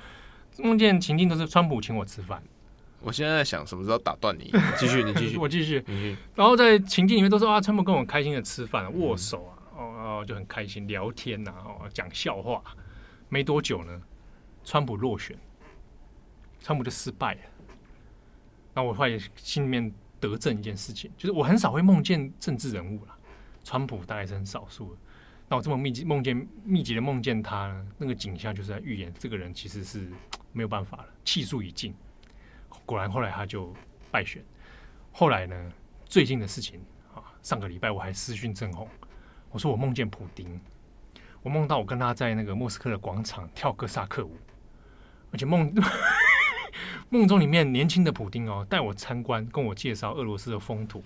[0.58, 2.42] 梦见情境都是川普请我吃饭。
[3.02, 5.84] 我现在在想什么时候打断你， 继续，你继续，我继续。
[6.36, 9.84] 然后在情境里面都说啊，川普跟我开心的吃饭、握手啊，哦
[10.22, 12.62] 哦，就很开心聊天呐、啊，哦，讲笑话。
[13.28, 14.02] 没多久呢，
[14.64, 15.38] 川普落选，
[16.60, 17.40] 川普就失败了。
[18.74, 23.18] 那我后来心里面得证一件事情，就是我很少会梦见政治人物了，
[23.64, 25.00] 川普大概是很少数的。
[25.50, 30.08] 那我这么密集梦见密集的梦见他，那个景象就是在预言这个人其实是
[30.54, 31.94] 没有办法了，气数已尽。
[32.86, 33.74] 果然，后来他就
[34.10, 34.44] 败选。
[35.12, 35.72] 后来呢，
[36.06, 36.80] 最近的事情
[37.14, 38.88] 啊，上个礼拜我还私讯郑红，
[39.50, 40.60] 我说我梦见普丁，
[41.42, 44.38] 我梦到我跟他在那个莫斯科的广场跳哥萨克舞，
[45.32, 45.74] 而且梦
[47.10, 51.04] 梦中里面年轻的普丁哦，带我参观，跟我介绍俄罗斯的风土，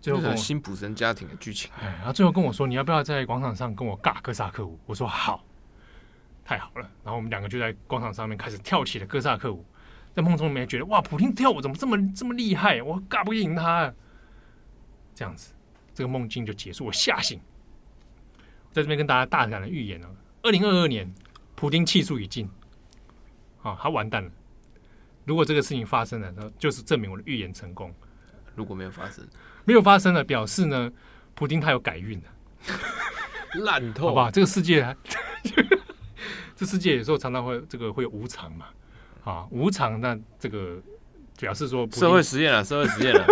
[0.00, 1.70] 最后跟我辛普森家庭的剧情。
[1.80, 4.78] 哎，然后最后跟我说，你要不要在广场上跟我尬哥萨克舞？
[4.84, 5.42] 我说好，
[6.44, 6.90] 太好了。
[7.02, 9.64] 然后我们两个就在广场上面开始跳起了哥萨克舞。
[10.18, 12.82] 在梦中里面觉得哇，普京跳舞怎么这么这么厉害？
[12.82, 13.94] 我尬不赢他，啊，
[15.14, 15.54] 这样子，
[15.94, 16.86] 这个梦境就结束。
[16.86, 17.38] 我吓醒，
[18.72, 20.08] 在这边跟大家大胆的预言了：
[20.42, 21.08] 二零二二年，
[21.54, 22.50] 普京气数已尽，
[23.62, 24.28] 啊，他完蛋了。
[25.24, 27.94] 如果这个事情发生了，那就是证明我的预言成功。
[28.56, 29.24] 如果没有发生，
[29.64, 30.90] 没有发生了，表示呢，
[31.36, 32.26] 普京他有改运的，
[33.60, 34.30] 烂透，好吧？
[34.32, 34.96] 这个世界，
[36.56, 38.66] 这世界有时候常常会这个会有无常嘛，
[39.28, 40.80] 啊，无常，那这个
[41.38, 43.26] 表示说社会实验了，社会实验了，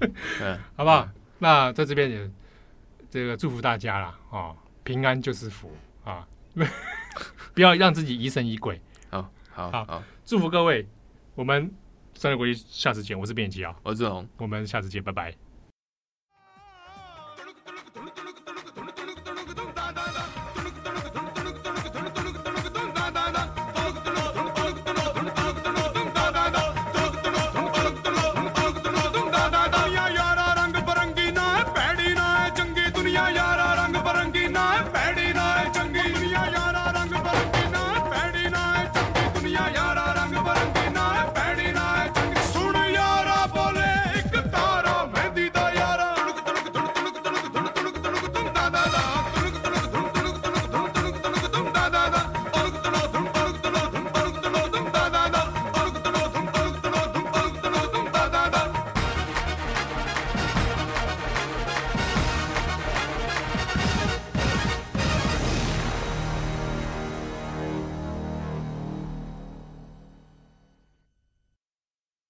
[0.42, 1.08] 嗯，好不好？
[1.38, 2.30] 那在这边也
[3.10, 5.70] 这个祝福大家啦，啊，平安就是福
[6.04, 6.26] 啊，
[7.54, 8.80] 不要让自己疑神疑鬼。
[9.10, 10.86] 好好好，祝福各位，
[11.34, 11.72] 我们。
[12.16, 13.18] 三六国际，下次见。
[13.18, 15.43] 我是编辑啊，我是志宏，我们下次见，拜拜。